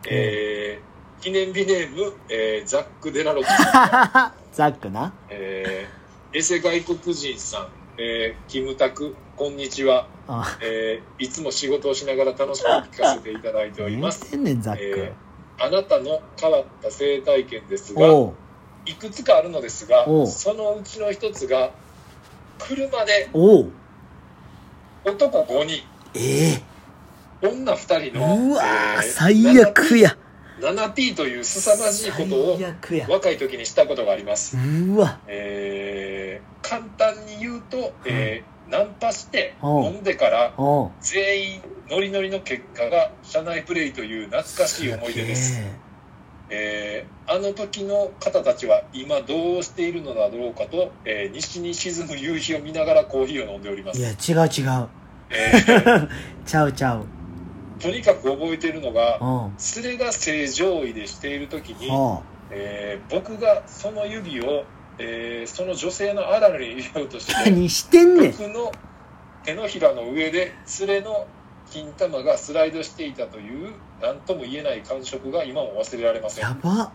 [0.09, 0.91] えー
[1.21, 5.13] 記念日ネーム、えーザック・デラロッチさんが、 ザックな。
[5.29, 6.01] えー
[6.33, 7.67] エセ外国人さん、
[7.97, 10.57] えーキムタクこんにちは、あ。
[10.61, 14.25] えーいつも仕事をしながら楽しく聞かせていただいております。
[14.79, 15.13] え
[15.59, 18.01] あなたの変わった生態験ですが
[18.85, 21.71] いくつかあるのですがそのうちの一つが
[22.57, 23.29] 車で
[25.05, 25.83] 男5人。
[26.15, 26.61] ええ
[27.43, 30.15] 女2人のうわー、えー最悪や
[30.61, 32.59] 7P という凄まじいことを
[33.09, 35.19] 若い時にしたことがあります、うわ。
[35.27, 40.53] えー簡単に言うと、えーナンパして飲んでから
[41.01, 45.61] 全員ノリノリの結果が社内プレイという懐かしい思い出です。
[46.49, 53.99] えーあの時の方たちは今どうしているのだろうかと、えー西に沈む夕日を見ながらコーヒーを飲んでおります。
[53.99, 54.87] いや違う違う。
[55.31, 56.09] えー
[56.45, 57.05] ちゃうちゃう
[57.81, 59.55] とにかく覚えているのがうん。
[59.83, 62.21] 連れが正常位でしている時に、は
[62.51, 64.63] えー僕がその指を、
[64.99, 68.31] えーその女性のあられに入れようとしあて 何してんねん。
[68.31, 68.71] 僕の
[69.43, 71.25] 手のひらの上で連れの
[71.71, 73.71] 金玉がスライドしていたという
[74.01, 76.43] 何とも言えない感触が今も忘れられません。
[76.43, 76.91] やば。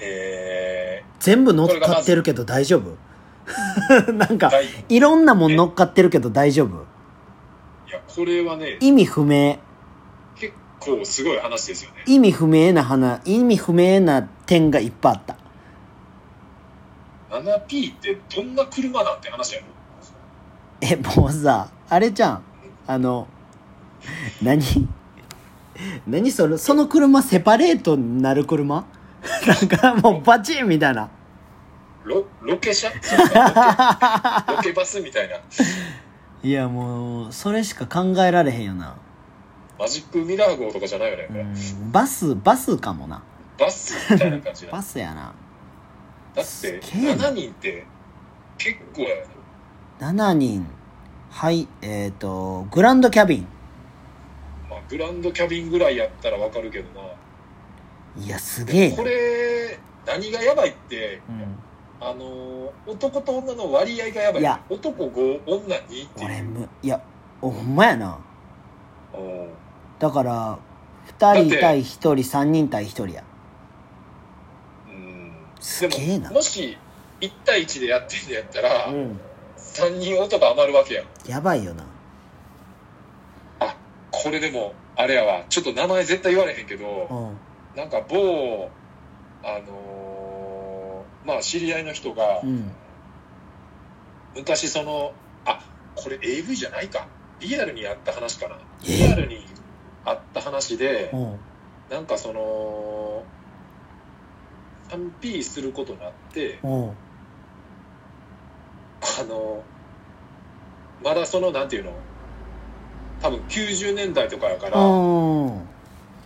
[0.00, 2.96] え全部乗っかってるけど大丈夫？
[4.12, 4.50] なんか
[4.88, 6.86] いろんなもん乗っかってるけど大丈夫？
[8.14, 9.58] これはね意味不明。
[10.36, 12.04] 結構すごい話ですよね。
[12.06, 15.36] 意味不明な花意味不明な点がいっぱいあった。
[17.30, 19.66] 7P ってどんな車なんて話やろ？
[20.80, 22.42] えもうさあれじゃん。
[22.86, 23.26] あの
[24.42, 24.62] 何？
[26.06, 26.30] 何？
[26.30, 28.86] それその車セパレートになる車？
[29.46, 31.10] なんかもうバチンみたいな。
[32.04, 32.88] ロロケ車？
[32.88, 35.36] ロケバスみたいな
[36.42, 38.96] いやもう、それしか考えられへんよな。
[39.78, 43.22] マジックミラー号とかじゃないよねこれ、うん、バス、バスかもな。
[43.58, 45.34] バスみたいな感じだバスやな。
[46.34, 47.84] だってすげえな7人って
[48.56, 49.26] 結構やね
[50.00, 50.66] 7人。
[51.30, 53.48] はい、えっ、と、グランドキャビン。
[54.70, 57.08] まあグランドキャビンぐらいやったらわかるけどな
[58.16, 58.96] いや、すげえな。
[58.96, 61.56] これ何がやばいってうん。
[62.00, 67.00] あのー男と女の割合がやばいいや男5女2っていう俺む、いや、
[67.42, 68.18] おほんまやな。
[69.14, 69.48] うん
[69.98, 70.58] だから、
[71.18, 73.24] 2人対1人、3人対1人や。
[74.88, 76.78] うんすげえなでももし
[77.20, 79.20] 1対1でやってんのやったら、うん。
[79.56, 81.84] 3人男余るわけやんやばいよな。
[83.60, 83.74] あ
[84.10, 87.36] これでもあれやわちょっと名前絶対言われへんけど、うん。
[87.76, 88.70] なんか某
[89.42, 90.07] あのー
[91.28, 92.72] まあ知り合いの人がうん。
[94.34, 95.12] 昔その
[95.44, 95.60] あ
[95.94, 97.06] これ AV じゃないか
[97.40, 99.46] リアルにあった話かなえリアルに
[100.06, 101.38] あった話でうん。
[101.90, 103.22] なんかその
[104.88, 106.88] 3P することになってうん。
[106.88, 106.94] あ
[109.28, 109.62] の
[111.04, 111.92] まだそのなんていうの
[113.20, 115.68] 多分90年代とかやからうん。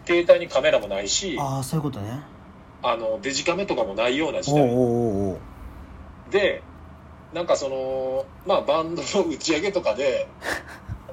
[0.06, 2.20] 携帯にカメラもないしああ、そういうことね。
[2.82, 4.68] あのデジカメとかもないような時代
[6.30, 6.62] で
[7.32, 10.26] なんかそのまあバンドの打ち上げとかで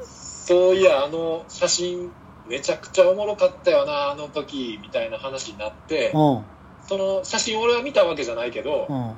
[0.04, 2.12] そういやあの写真
[2.48, 6.44] めちゃくちゃおもろかったよなあの時みたいな話になってうん。
[6.88, 9.14] その写真俺は見たわけじゃないけどうん。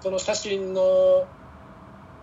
[0.00, 1.24] その写真の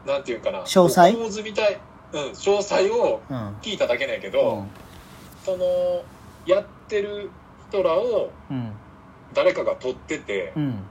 [0.05, 1.13] なんていうかな詳細？
[1.15, 1.79] 構図みたい、
[2.11, 3.55] うん、詳細をうん。
[3.61, 4.69] 聞いただけなんやけうど、ん。
[5.45, 6.03] その
[6.45, 7.29] やってる
[7.69, 8.73] 人らをうん。
[9.33, 10.83] 誰かが撮っててうん。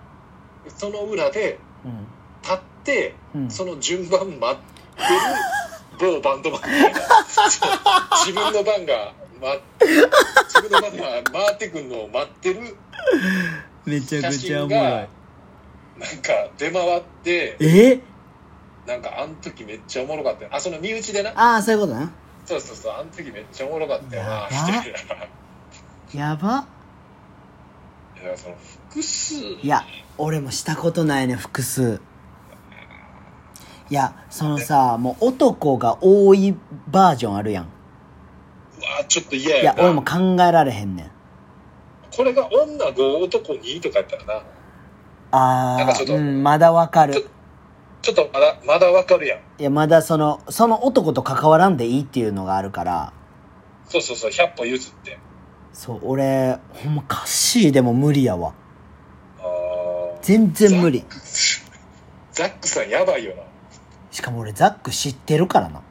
[0.69, 2.07] その裏でうん。
[2.43, 3.51] 立ってうん。
[3.51, 4.57] その順番待っ
[5.99, 7.01] てる某バンドマンみたいな
[8.27, 12.77] 自分の番が待って自分の番が回ってくんのを待ってる
[13.87, 14.83] めちゃ写くちゃおもろい。
[14.83, 15.09] なん
[16.23, 18.01] か出回ってえ？
[18.87, 22.11] なんかあの時めっちゃおもろかったよあその身内でなああ、そういうことな。
[22.45, 24.49] そうそうそうあの時めっちゃおもろかったよな
[26.13, 26.67] やばみた
[28.23, 28.57] いやその
[28.89, 29.85] 複数いや、
[30.17, 32.01] 俺もしたことないね、複数。
[33.91, 36.55] いや、そのさ、もう男が多い
[36.89, 37.65] バージョンあるやん。
[37.65, 37.67] う
[38.99, 41.11] わちょっと嫌いや、やな俺も考えられへんねん。
[42.17, 47.27] これが女5男2とかやったらなああ、なんかちょっとうん、まだわかる。
[48.03, 53.13] ちょっとまだまだわかるやんいや、まだその、その男と関わらんでいいっていうのがあるから、
[53.89, 55.19] そうそうそう100歩譲って
[55.73, 58.55] そう、俺、ほんまカッシーでも無理やわ。
[59.39, 61.05] あー全然無理。
[62.33, 63.43] ザックさんやばいよな
[64.11, 65.83] しかも俺ザック知ってるからな。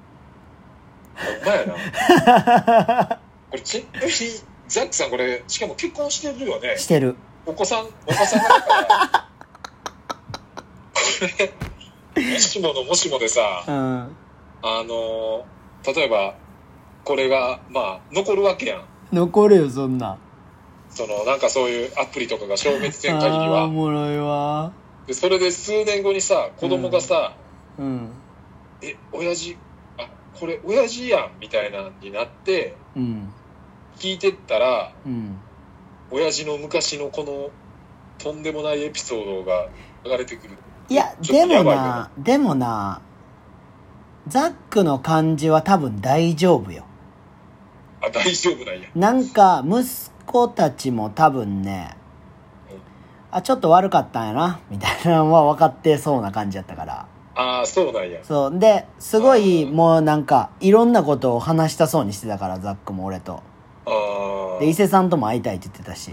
[1.16, 3.20] ほんまやな
[3.52, 4.12] これちなみに
[4.68, 7.16] ザックさんこれしかも結婚してるよねしてる。
[7.46, 8.68] お子さんお子さんがだか
[9.14, 9.30] ら
[10.94, 11.00] こ
[12.16, 14.16] れ もしものもしもでさうん。
[14.64, 15.46] あの
[15.86, 16.36] 例えば
[17.04, 20.18] これがまあ残るわけやん 残るよ、そんな。
[20.89, 24.74] そのなんかそういうアプリとかが消滅せん限りあーおはもろいわ。
[25.07, 27.34] でそれで数年後にさ子供がさ
[27.80, 28.09] うん。
[28.84, 29.57] 「え親父
[29.97, 33.34] あこれ親父やん」みたいなになってうん。
[33.97, 35.38] 聞いてったらうん。
[36.12, 37.51] 親父の昔のこの
[38.18, 39.68] とんでもないエピソードが
[40.03, 40.57] 流れてくる
[40.89, 43.01] いや、ちょっでもとやばいよな、でもな、
[44.28, 46.84] ザックの感じは多分大丈夫よ。
[48.02, 49.86] あ大丈夫なんやなんか、息
[50.26, 51.95] 子たちも多分ね、
[53.30, 57.06] あ、ちょっと悪かったんやな、みたいな のは分かってそうな感じやったから。
[57.34, 58.60] ああそうなんやそう。
[58.60, 63.41] で、すごい、もうなんか、いろんなことを話したそうにしてたから、ザックも俺と。
[63.86, 66.12] あで、伊勢さんとも会いたいって言ってたし。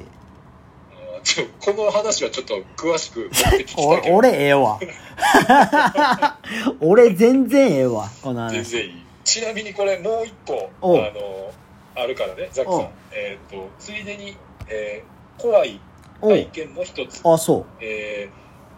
[0.92, 3.28] あちょこの話はちょっと詳しく
[4.12, 4.78] 俺ええわ。
[6.80, 8.62] 俺全然ええわ、この話。
[8.62, 11.50] 全然いいちなみにこれもう一個あの
[11.98, 14.36] あるからねザックさんえっ、とついでに、
[14.68, 15.80] えー怖い
[16.20, 18.28] お体験も一つ、あ、そえ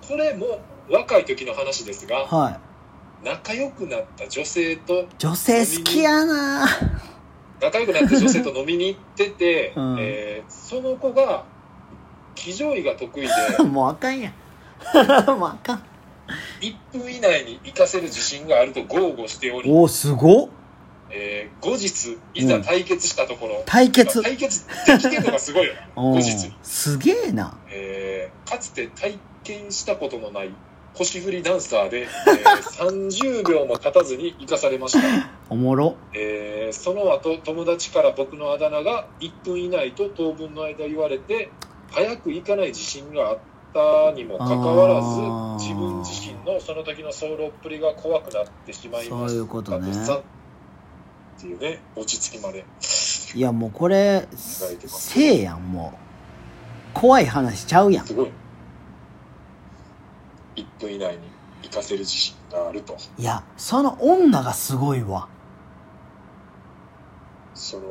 [0.02, 0.60] ーこれも
[0.90, 2.26] 若い時の話ですがう。
[2.26, 3.24] はい。
[3.24, 6.66] 仲良くなった女性と女性好きやな
[7.60, 11.44] 仲良くなった女性と飲みに行ってて、 うんえーその子が
[12.34, 13.28] 騎乗位が得意で
[13.64, 14.32] もうあかんやん。
[15.38, 15.82] もうあかん。
[16.60, 20.48] 1分以内に行かせる自信があると豪語しており、おー、すごっ。
[21.12, 24.22] えー後日いざ対決したところ、対決。
[24.22, 25.80] 対決できてるのがすごいよな。
[25.94, 26.52] 後日。
[26.62, 27.58] すげえな。
[27.70, 30.50] えーかつて体験したことのない
[30.94, 32.08] 腰振りダンサーで、えー
[32.88, 34.98] 30秒も経たずに生かされました、
[35.50, 35.94] おもろ。
[36.12, 41.50] えーその後友達から僕のあだ名が1分以内と当分の間言われて
[41.90, 43.38] 早く行かない自信があっ
[43.74, 45.00] たにもかかわら
[45.58, 49.28] ず自分自身のその時の走路っぷりが怖くなってしまいました。
[49.28, 49.92] そういうことね。
[49.92, 50.20] さ
[51.41, 52.64] っていうね落ち着きまで。
[53.34, 56.11] いやもうこれせいやんもう。
[56.93, 58.07] 怖い話ちゃうやん。
[58.07, 58.30] すごい。
[60.57, 61.20] 1分以内に
[61.62, 62.97] 行かせる自信があると。
[63.16, 65.28] いやその女がすごいわ。
[67.55, 67.82] その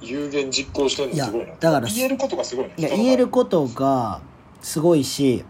[0.00, 1.54] 有言実行してるのすごいな。
[1.58, 4.20] だから言えることがすごいないや言えることが
[4.60, 5.44] すごいし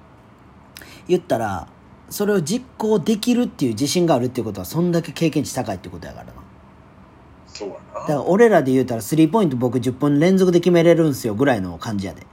[1.09, 1.69] 言ったら
[2.09, 6.40] それを実行できるっていう自信があるっていうことはそんだけ経験値高いってことやからな
[7.67, 12.27] だから俺らで言うたらスリーポイント僕10本連続で決めれるんすよぐらいの感じやで。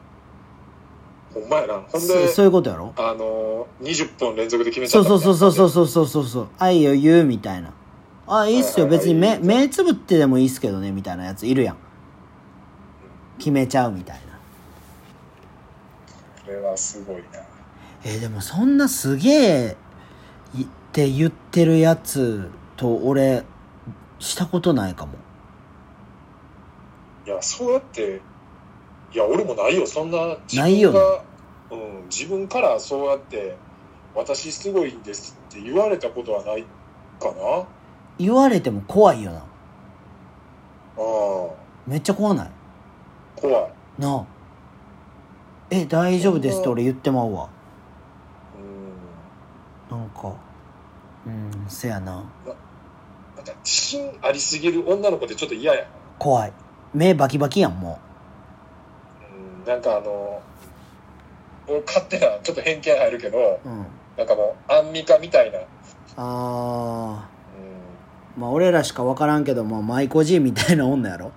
[1.34, 1.74] ほんまやな。
[1.82, 2.94] ほんそでそういうことやろ？
[2.98, 6.48] あのー、20本連続で決めちゃそうったそうそうそうそううそうそうそうそう。
[6.60, 7.74] あいいよ言うみたいな。
[8.28, 8.88] あいいっすよ。
[8.88, 9.14] はいはいはい。
[9.14, 11.78] 別に目目つぶってでもいいっすけどねみたいなやついるやん。
[13.38, 14.22] 決めちゃうみたいな。
[16.46, 17.24] これはすごいな。
[18.04, 19.78] えーでもそんなすげえ
[20.56, 23.44] いって言ってるやつと俺
[24.20, 25.14] したことないかも。
[27.26, 28.22] いやそうやって
[29.14, 31.24] いや俺もないよそんな自ないよ分が、
[31.72, 33.58] うん、自分からそうやって
[34.16, 36.64] 私すごいんですって言われたことはない
[37.20, 37.34] かな。
[37.62, 37.66] あ
[38.18, 39.40] 言われても怖いよな。
[40.98, 41.50] あ
[41.86, 42.52] めっちゃ怖ない？
[43.36, 43.72] 怖い。
[44.00, 44.26] なあ。
[45.70, 47.50] え大丈夫ですって俺言ってまうわ。
[49.92, 49.98] うん。
[50.00, 50.34] なんか
[51.26, 52.14] うんせやな。
[52.14, 52.26] なん
[53.48, 55.88] か自信ありすぎる女の子ってちょっと嫌や。
[56.20, 56.54] 怖い。
[56.94, 58.00] 目バキバキやんも
[59.32, 59.64] う。
[59.64, 60.42] んなんかあの
[61.68, 63.86] 俺勝手なちょっと偏見入るけどううん。
[64.18, 65.66] なんかもうアンミカみたいな、うん、
[66.16, 71.32] あーまあ俺らしか分からんけども舞妓 G みたいな女やろ。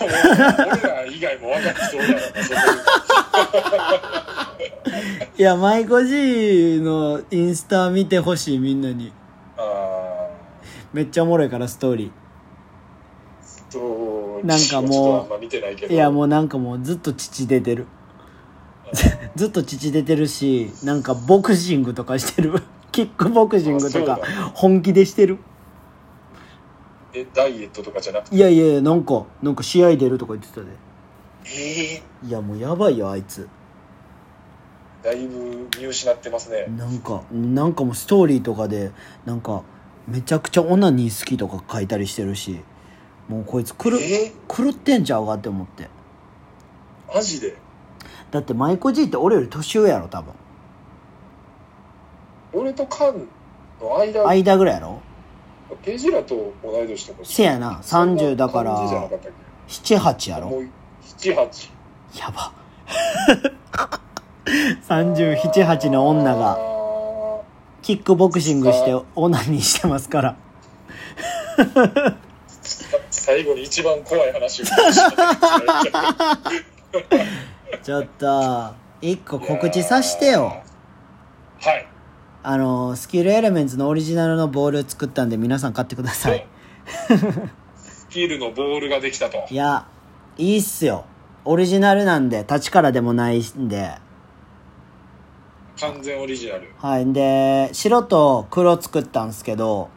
[0.00, 2.60] 俺ら以外も分かってそうだよなそこ。
[5.38, 9.12] いや舞妓 G のインスタ見てほしいみんなに。
[9.56, 10.09] あ
[10.92, 12.10] めっちゃおもろいからストーリー。
[13.70, 17.86] ーとなんかもういやもうなんかもうずっと父出てる。
[19.36, 22.54] ずっと父出てるしなんかボクシングとかしてる。
[22.90, 24.18] キックボクシングとか
[24.54, 25.38] 本気でしてる。
[27.12, 28.36] えダイエットとかじゃなくて？
[28.36, 30.66] いやいやいやなんかなんか試合出るとか言ってたで。
[31.44, 33.48] ええいやもうやばいよあいつ。
[35.04, 36.66] だいぶ見失ってますね。
[36.76, 38.90] なんかなんかもうストーリーとかで
[39.24, 39.62] なんか
[40.10, 42.60] めちゃくちゃオナニー好きとか書いたりしてるし
[43.28, 44.32] もうこいつ狂え？
[44.48, 45.88] 狂ってんちゃうかって思って。
[47.14, 47.56] マジで？
[48.32, 50.34] だって舞妓 G って俺より年上やろ多分。
[52.52, 53.28] 俺とカン
[53.80, 54.26] の間？
[54.26, 55.00] 間ぐらいやろ？
[55.82, 57.20] ペジラと同い年とか。
[57.22, 59.32] せやな30だからそんな感じじゃなかったっ
[59.68, 60.48] 78やろ。
[60.48, 60.68] けもう
[61.04, 61.70] 78
[62.18, 62.52] やば。
[64.88, 66.52] 378の女が。
[66.58, 66.79] あ
[67.90, 70.36] キックボクシングしてオナニーしてますから。
[71.56, 72.14] ー
[73.10, 74.66] 最後に一番怖い話を。
[77.82, 80.62] ちょっと一個告知さしてよ。
[81.60, 81.88] はい。
[82.44, 86.46] あのスキルエレメンツのオリジナルのボール作ったんで皆さん買ってください。
[87.76, 89.44] スキルのボールができたと。
[89.50, 89.88] いや
[90.38, 91.06] いいっすよ。
[91.44, 93.96] オリジナルなんで立ちからでもないんで
[95.80, 96.72] 完全オリジナル。
[96.78, 97.12] はい。
[97.12, 99.88] で白と黒作ったんすけど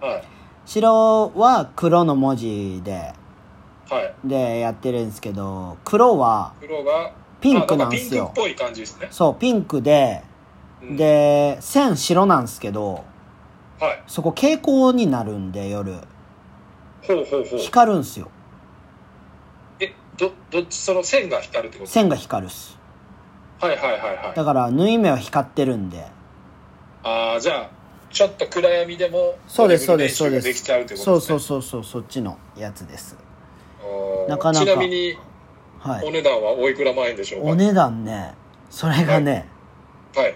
[0.00, 0.24] はい。
[0.64, 3.12] 白は黒の文字で
[3.88, 4.14] はい。
[4.24, 8.26] でやってるんですけど黒は黒がピンクなんすよ。
[8.26, 9.08] ピンクっぽい感じですね。
[9.10, 10.22] そうピンクで
[10.82, 10.96] うん。
[10.96, 13.04] で線白なんすけど
[13.78, 14.02] はい。
[14.06, 15.92] そこ蛍光になるんで夜。
[17.06, 17.58] ほうほうほう。
[17.58, 18.30] 光るんすよ。
[19.78, 21.90] えどどっちその線が光るってこと？
[21.90, 22.75] 線が光るっす
[23.60, 24.36] はいはいはいはい。
[24.36, 26.06] だから縫い目は光ってるんで。
[27.02, 27.70] ああじゃあ
[28.10, 30.46] ちょっと暗闇でもそうですそうですそうです。
[30.46, 31.28] できちゃうってことそうですね。
[31.28, 33.16] そうそうそうそっちのやつです。
[34.28, 34.66] なかなか。
[34.66, 35.16] ちなみに
[35.80, 36.06] はい。
[36.06, 37.48] お値段はおいくら万円でしょうか？
[37.50, 38.34] お値段ね
[38.70, 39.48] それがね、
[40.14, 40.34] はい。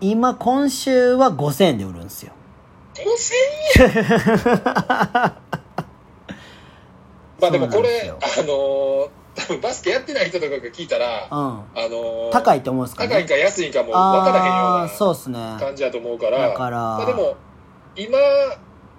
[0.00, 2.32] 今今週は5000円で売るんですよ。
[2.94, 4.62] 5000円？
[7.40, 11.90] まあでもこれあのー多分バスケやってない人とかが聞いたら、あうん。
[11.90, 13.08] のー高いと思うんですかね。
[13.10, 13.92] 高いか安いかも分
[14.32, 15.56] からへんようああなそうっすね。
[15.60, 16.78] 感じだと思うからだから。
[16.78, 17.36] まあ、でも
[17.96, 18.18] 今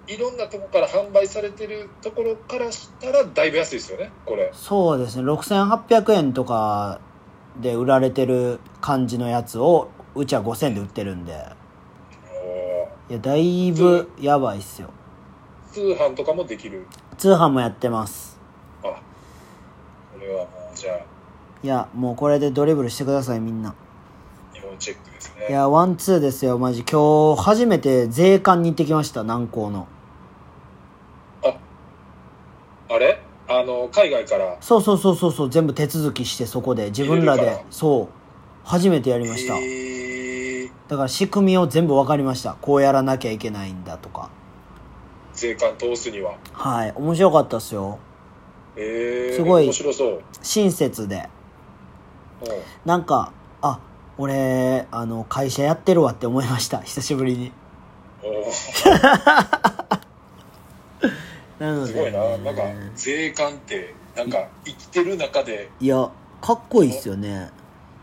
[0.06, 4.50] いろんなとこから販売されてるところからしたらだいぶ安いですよねこれ。
[4.54, 5.24] そうですね。
[5.24, 7.00] 6800円とか
[7.60, 11.32] で売られてる感じのやつをうちは5000円で売ってるんで。
[13.10, 14.90] いやだいぶやばいっすよ。
[15.72, 16.86] 通販とかもできる。
[17.16, 18.27] 通販もやってます
[20.28, 20.96] れはもうじゃあ。
[21.60, 23.74] いやもうこれでドリブルしてくださいみんな。
[24.52, 25.46] 日本チェックですね。
[25.48, 26.84] いやワンツーですよマジ。
[26.84, 29.88] 今日初めて税関に行ってきました南港の。
[32.90, 33.20] あれ？
[33.48, 34.56] あの海外から？
[34.60, 37.40] そうそうそうそうそう全部手続きしてそこで自分らで。
[37.40, 37.66] 入れるから。
[37.70, 38.08] そう。
[38.64, 42.54] 初めてやりました、えー、だから仕組みを全部分かりました。
[42.60, 44.30] こうやらなきゃいけないんだとか。
[45.32, 46.36] 税関通すには。
[46.52, 47.98] はい面白かったっすよ
[48.80, 49.70] えー、すごい。
[50.42, 51.28] 親切で。
[52.40, 52.48] うん、
[52.84, 53.80] なんかあ
[54.16, 56.78] 俺あの会社やってるわって思いました。
[56.78, 57.52] 久しぶりに。
[61.58, 62.38] なのですごいな。
[62.38, 62.62] なんか
[62.94, 66.08] 税関ってなんか生きてる中でいや
[66.40, 67.50] かっこいいっすよね。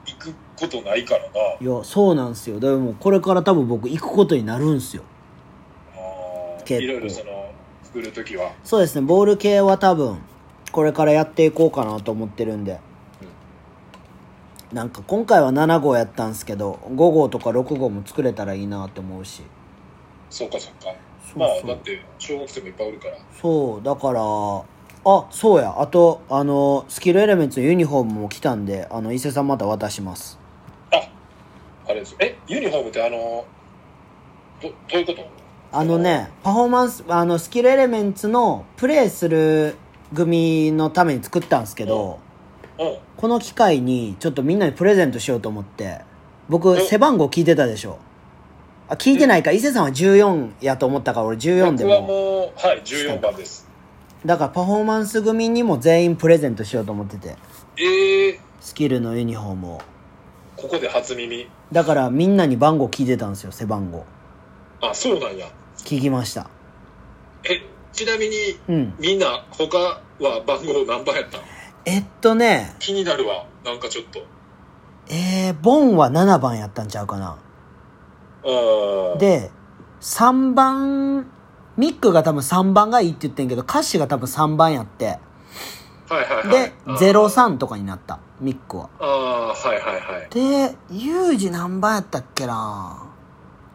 [0.05, 1.27] 行くことないからな。
[1.61, 2.59] いやそうなんすよ。
[2.59, 5.03] でもこれから多分僕行くことになるんすよ。
[5.95, 6.63] あー。
[6.65, 6.83] 結構。
[6.83, 7.51] いろいろその
[7.83, 8.51] 作る時は。
[8.65, 9.07] そうですね。
[9.07, 10.17] ボール系は多分
[10.75, 12.81] これからやっていこうかなと思ってるんで、
[14.73, 19.43] なんか今回は7号やったんですけど5号とか6号も作れたらいいなって思うし。
[20.29, 20.93] そうかそうか。
[21.33, 23.17] まあだって小学生もいっぱいおるから。
[23.41, 25.79] そうだからあそうや。
[25.79, 30.37] あとあのスキルエレメンツのユニフォームも来たんであの伊勢さんまた渡します。
[30.91, 31.09] あ
[31.87, 32.17] あれです。
[32.19, 33.45] えユニフォームってあの
[34.61, 35.25] どどういうこと？
[35.71, 39.77] あのねパフォーマンスあのスキルエレメンツのプレイする
[40.13, 42.19] 組のために作ったんですけど、
[42.79, 42.97] うん。
[43.17, 46.01] この機会にちょっとみんなにプレゼントしようと思って
[46.49, 47.97] 僕え背番号聞いてたでしょ。
[48.87, 49.51] あ聞いてないか。
[49.51, 53.67] 伊勢さんは14やと思ったから俺14で僕はももうはい14番です。
[54.25, 57.35] だからパフォーマンス組にも全員プレゼントしようと思ってて。
[57.77, 59.81] えー、スキルのユニフォームを。
[60.55, 61.49] ここで初耳。
[61.71, 64.05] だからみんなに番号聞いてたんですよ背番号。
[64.81, 65.47] あそうなんや。
[65.77, 66.49] 聞きました。
[67.43, 67.61] え
[67.95, 68.35] ちなみに
[68.67, 68.93] うん。
[68.99, 70.01] みんな他は
[70.45, 71.37] 番号何番やった？
[71.37, 71.41] ん
[71.85, 72.75] えっとね。
[72.79, 73.45] 気になるわ。
[73.63, 74.19] なんかちょっと。
[75.07, 77.27] えー、ボンは7番やったんちゃうかな。
[77.27, 77.37] あ
[79.15, 79.49] あで
[80.01, 81.27] 3番
[81.77, 85.05] ミックが多分3番がいいって言ってんけど歌詞が多分3番やって。
[86.07, 86.49] はいはいはい。
[86.49, 86.97] であー。
[86.97, 88.19] 03とかになった。
[88.39, 88.89] ミックは。
[88.99, 90.29] ああはいはいはい。
[90.29, 93.03] でユージ何番やったっけな？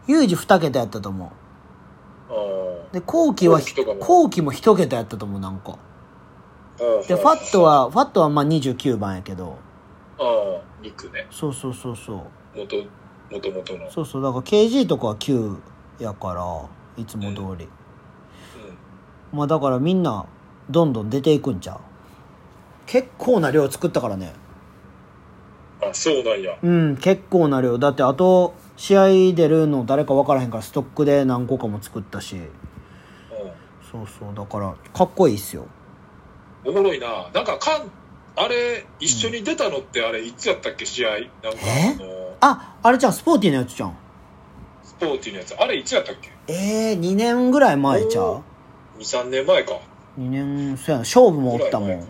[0.06, 1.28] ユージ2桁やったと思う
[2.92, 3.94] で後期は後期も。
[3.94, 5.78] 後期も1桁やったと思うなんか。
[7.06, 9.58] でファットはファットはまあ29番やけど。
[10.18, 11.26] ああニックね。
[11.30, 12.20] そうそうそうそう。
[12.56, 12.76] 元
[13.30, 13.90] 元々の。
[13.90, 15.56] そうそうだから KG とかは9
[15.98, 17.68] やからいつも通り、う
[19.32, 20.26] まあだからみんな
[20.68, 21.78] どんどん出ていくんちゃう？
[22.86, 24.26] 結構な量作ったからね。
[24.26, 24.30] ん
[25.84, 26.56] あそうなんや。
[26.62, 27.78] うん結構な量。
[27.78, 32.36] だってあと試合出るの誰か分からへんからストックで何個かも作ったし。
[32.36, 32.40] う
[33.92, 35.66] そうそうだからかっこいいっすよ。
[36.64, 37.28] んおもろいな。
[37.34, 37.90] なんかかん
[38.36, 40.86] あれ一緒に出たのってあれいつやったっけ？
[40.86, 41.10] 試合。
[41.10, 41.28] なんか
[41.62, 41.94] え？
[42.00, 43.94] あのああれじゃんスポーティーのやつじゃん。
[44.82, 45.54] スポーティーのやつ。
[45.56, 46.30] あれいつやったっけ？
[46.48, 48.42] えー、2年ぐらい前ちゃう
[48.98, 49.74] ？23年前か。
[50.18, 52.08] 2年そうやな勝負もおったもん。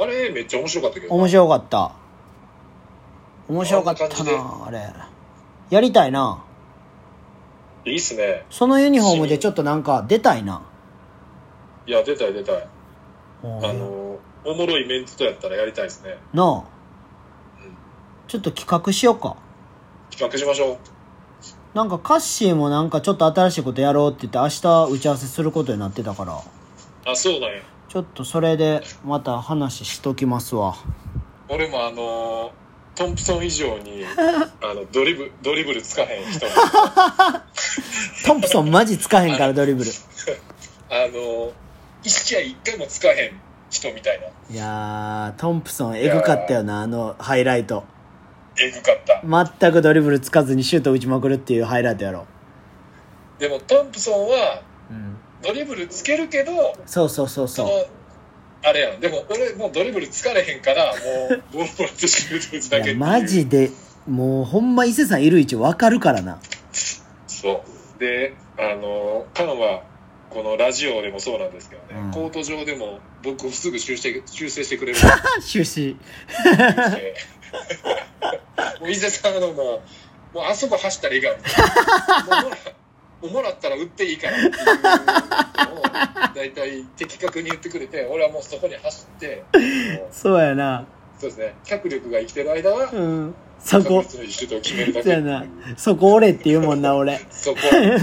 [0.00, 1.92] あれめっちゃ面白かったけど面白かった
[3.48, 4.92] 面白かったなあれ。
[5.70, 6.42] やりたいな。
[7.84, 8.44] いいっすね。
[8.50, 10.62] そのユニフォームでちょっとなんか出たいな。
[11.86, 12.56] いや出たい出たい。
[12.56, 12.66] あ
[13.44, 16.18] あのおもろいメンツとやったらやりたいですね。
[16.32, 16.46] なあ。
[16.56, 16.64] うん。
[18.26, 19.36] ちょっと企画しようか。
[20.10, 20.78] 企画しましょう。
[21.74, 26.40] なんかカッシーもなんかちょっと新しいことやろうって言って明日打ち合わせすることになってたから。
[27.04, 27.62] あそうなんや。
[27.88, 30.74] ちょっとそれでまた話しときますわ。
[31.48, 32.50] 俺もあの
[32.96, 34.04] トンプソン以上に
[34.62, 36.46] あのドリブドリブルつかへん人
[38.24, 39.90] トンプソンマジつかへんからドリブル。
[40.88, 41.52] あの
[42.02, 43.40] 一試合一回もつかへん
[43.70, 44.26] 人みたいな。
[44.26, 47.84] いやートンプソンエグかったよなあのハイライト。
[48.58, 49.22] えぐかった。
[49.60, 52.26] 全くドリブルつかずにシュート打ちまくるっていうハイライトやろ。
[53.38, 55.16] でもトンプソンはうん。
[55.42, 57.70] ドリブルつけるけどそうそうそうそその
[58.62, 59.00] あれやん。
[59.00, 61.00] でも俺もうドリブルつかれへんからも
[61.30, 63.70] うボールもらってシュート打つだけマジで
[64.08, 66.40] もうほんま伊勢さんいる位置分かるからな。
[67.26, 67.64] そ
[67.96, 68.00] う。
[68.00, 69.82] であのカンは
[70.30, 72.10] このラジオでもそうなんですけどね、うん。
[72.10, 74.98] コート上でも僕をすぐ修正修正してくれる。
[75.40, 75.96] 終始
[78.80, 79.82] もう伊勢さんあのも
[80.32, 81.36] うもうあそこ走ったらいいから
[82.42, 82.52] もう
[83.20, 85.82] ほらをもらったら売っていいからっていうのを
[86.34, 89.44] 大体的確に言ってくれて俺はもうそこに走って
[89.98, 90.86] もうそうやな。
[91.18, 93.34] そうですね脚力が生きてる間はうん。
[93.58, 95.44] そこ、そうやな。
[95.76, 97.18] そこ俺って言うもんな、俺。
[97.30, 97.58] そこ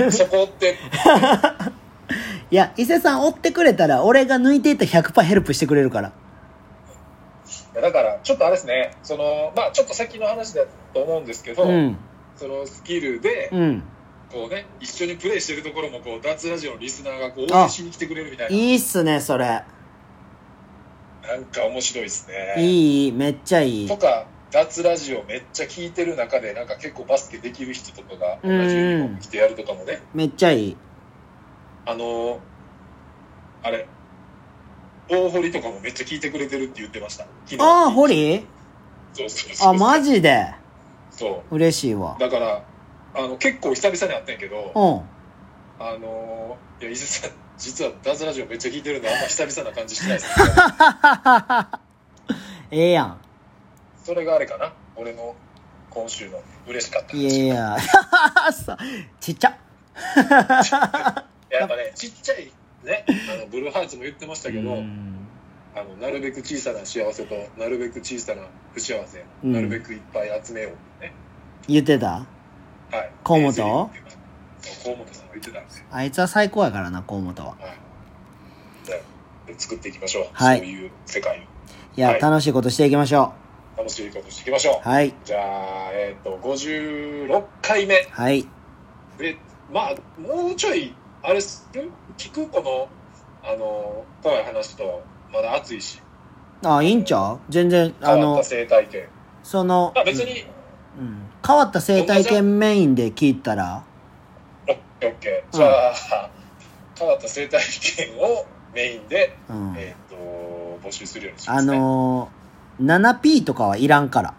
[0.09, 0.75] そこって
[2.51, 6.11] いや、伊勢さん追ってくれたら、俺が抜いていった100%ヘルプしてくれるから。
[7.81, 10.63] だからちょっとあれですねそのまあちょっと先の話だ
[10.93, 11.97] と思うんですけど、うん。
[12.35, 13.83] そのスキルでうん。
[14.33, 18.55] こうね一緒にプレイしてるところもこう脱ラジオのリスナーがこう応援しに来てくれるみたいな。
[18.55, 19.45] いいっすね、それ。
[19.45, 19.63] な
[21.37, 22.55] んか面白いですね。
[22.57, 23.87] いい、めっちゃいい。
[23.87, 23.95] と。
[23.97, 30.01] か脱ラジオめっちゃ聞いてる中でなんか結構バスケできる人とかが同じユニフォーム着てやるとかもね。
[30.13, 30.77] めっちゃいい。
[31.85, 32.39] あのー
[33.65, 33.87] あれ
[35.09, 37.25] 大堀とかもめっちゃ聞いてくれてるって言ってました。
[37.59, 38.45] ああ、ホリ
[39.13, 39.73] そうそうそう。
[39.73, 40.53] あ、マジで。
[41.11, 41.55] そう。
[41.55, 42.17] 嬉しいわ。
[42.19, 42.63] だから
[43.15, 45.83] あの結構久々に会ったんやけどうん。
[45.85, 50.47] あのーいや伊勢さん実はダズラジオめっちゃ聞いてるんであんま久々な感じしてないですけど
[52.71, 53.17] ええやん。
[54.03, 54.73] それがあれかな？
[54.95, 55.35] 俺の
[55.89, 57.77] 今週の嬉しかったいやいや。
[58.51, 58.77] さ
[59.19, 59.57] ちっちゃ。
[61.49, 62.51] やっぱねちっちゃい
[62.83, 65.09] ねあのブルーハーツも言ってましたけど、うん
[65.75, 68.43] あのなるべく小さな幸せとなるべく小さな
[68.75, 71.11] 不幸せ、うんなるべくいっぱい集めようね
[71.67, 72.25] 言ってた？
[72.97, 75.85] はい河本河本さんが言ってたんですよ。
[75.91, 77.49] あいつは最高やからな、河本は。
[77.49, 79.47] はい。
[79.47, 80.59] で作っていきましょう、はい。
[80.59, 81.41] そういう世界を。
[81.41, 81.45] い
[81.95, 82.21] や、はい。
[82.21, 83.33] 楽しいことしていきましょ
[83.77, 84.81] 楽しいことしていきましょう。
[84.85, 84.89] う。
[84.89, 85.13] はい。
[85.25, 88.07] じゃあえっ、と56回目。
[88.11, 88.47] はい。
[89.17, 89.37] で
[89.71, 90.93] まあもうちょい
[91.23, 91.67] あれす？
[91.73, 92.87] る聞くこの
[93.49, 95.99] あの怖い話とまだ熱いし。
[96.63, 97.39] あ、いいんちゃう？
[97.49, 99.09] 全然、あの変わった、生態系。
[99.43, 100.45] その、まあ別に、
[100.97, 103.83] うん変わった生態系メインで聞いたら、
[104.67, 105.93] オッケーオッケーじゃあ、
[106.97, 109.75] 変わった生態系をメインで、うん。
[109.77, 110.15] えっ、と
[110.87, 114.33] 募集するようにしまあす、ね、のー、7P とかはいらんから。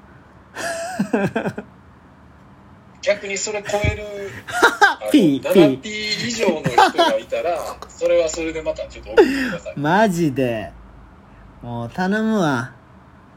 [3.03, 4.05] 逆にそれ超える
[4.49, 7.59] あの P7P 以上の人がいたら
[7.89, 10.73] それはそれでまたちょっと送ってください、マジで。
[11.61, 12.73] もう頼むわ。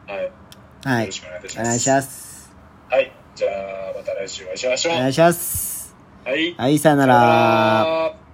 [0.07, 0.31] はい、
[0.85, 1.11] はいよろ。
[1.11, 2.53] しくお願いいたしおます願いします。
[2.89, 5.95] はいじゃあまた来週お会いしましょうお願いします。
[6.25, 7.05] はいはい、さよな。
[7.05, 8.26] ら